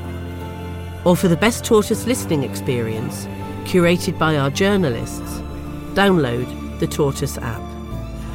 Or 1.06 1.16
for 1.16 1.28
the 1.28 1.36
best 1.36 1.64
Tortoise 1.64 2.06
listening 2.06 2.42
experience, 2.42 3.26
curated 3.64 4.18
by 4.18 4.36
our 4.36 4.50
journalists, 4.50 5.40
download 5.94 6.78
the 6.80 6.86
Tortoise 6.86 7.38
app. 7.38 7.62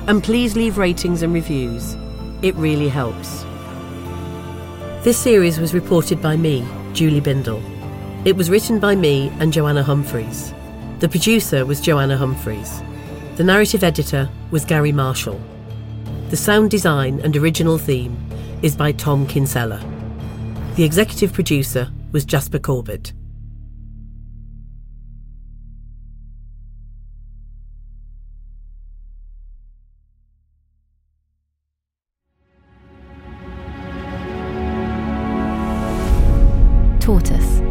And 0.08 0.24
please 0.24 0.56
leave 0.56 0.80
ratings 0.80 1.22
and 1.22 1.34
reviews. 1.34 1.96
It 2.41 2.56
really 2.56 2.89
helps. 2.89 3.44
This 5.04 5.20
series 5.20 5.60
was 5.60 5.76
reported 5.76 6.20
by 6.20 6.36
me, 6.36 6.67
Julie 6.94 7.22
Bindel. 7.22 7.62
It 8.26 8.36
was 8.36 8.50
written 8.50 8.80
by 8.80 8.96
me 8.96 9.32
and 9.39 9.54
Joanna 9.54 9.84
Humphreys. 9.84 10.54
The 11.02 11.10
producer 11.10 11.66
was 11.66 11.82
Joanna 11.82 12.16
Humphreys. 12.16 12.84
The 13.36 13.44
narrative 13.44 13.84
editor 13.84 14.30
was 14.52 14.66
Gary 14.66 14.92
Marshall. 14.92 15.42
The 16.30 16.38
sound 16.38 16.70
design 16.70 17.20
and 17.22 17.36
original 17.36 17.80
theme 17.80 18.16
is 18.62 18.76
by 18.76 18.92
Tom 18.92 19.26
Kinsella. 19.26 19.84
The 20.76 20.84
executive 20.84 21.34
producer 21.34 21.92
was 22.12 22.24
Jasper 22.24 22.60
Corbett. 22.60 23.14
Tortoise. 37.00 37.70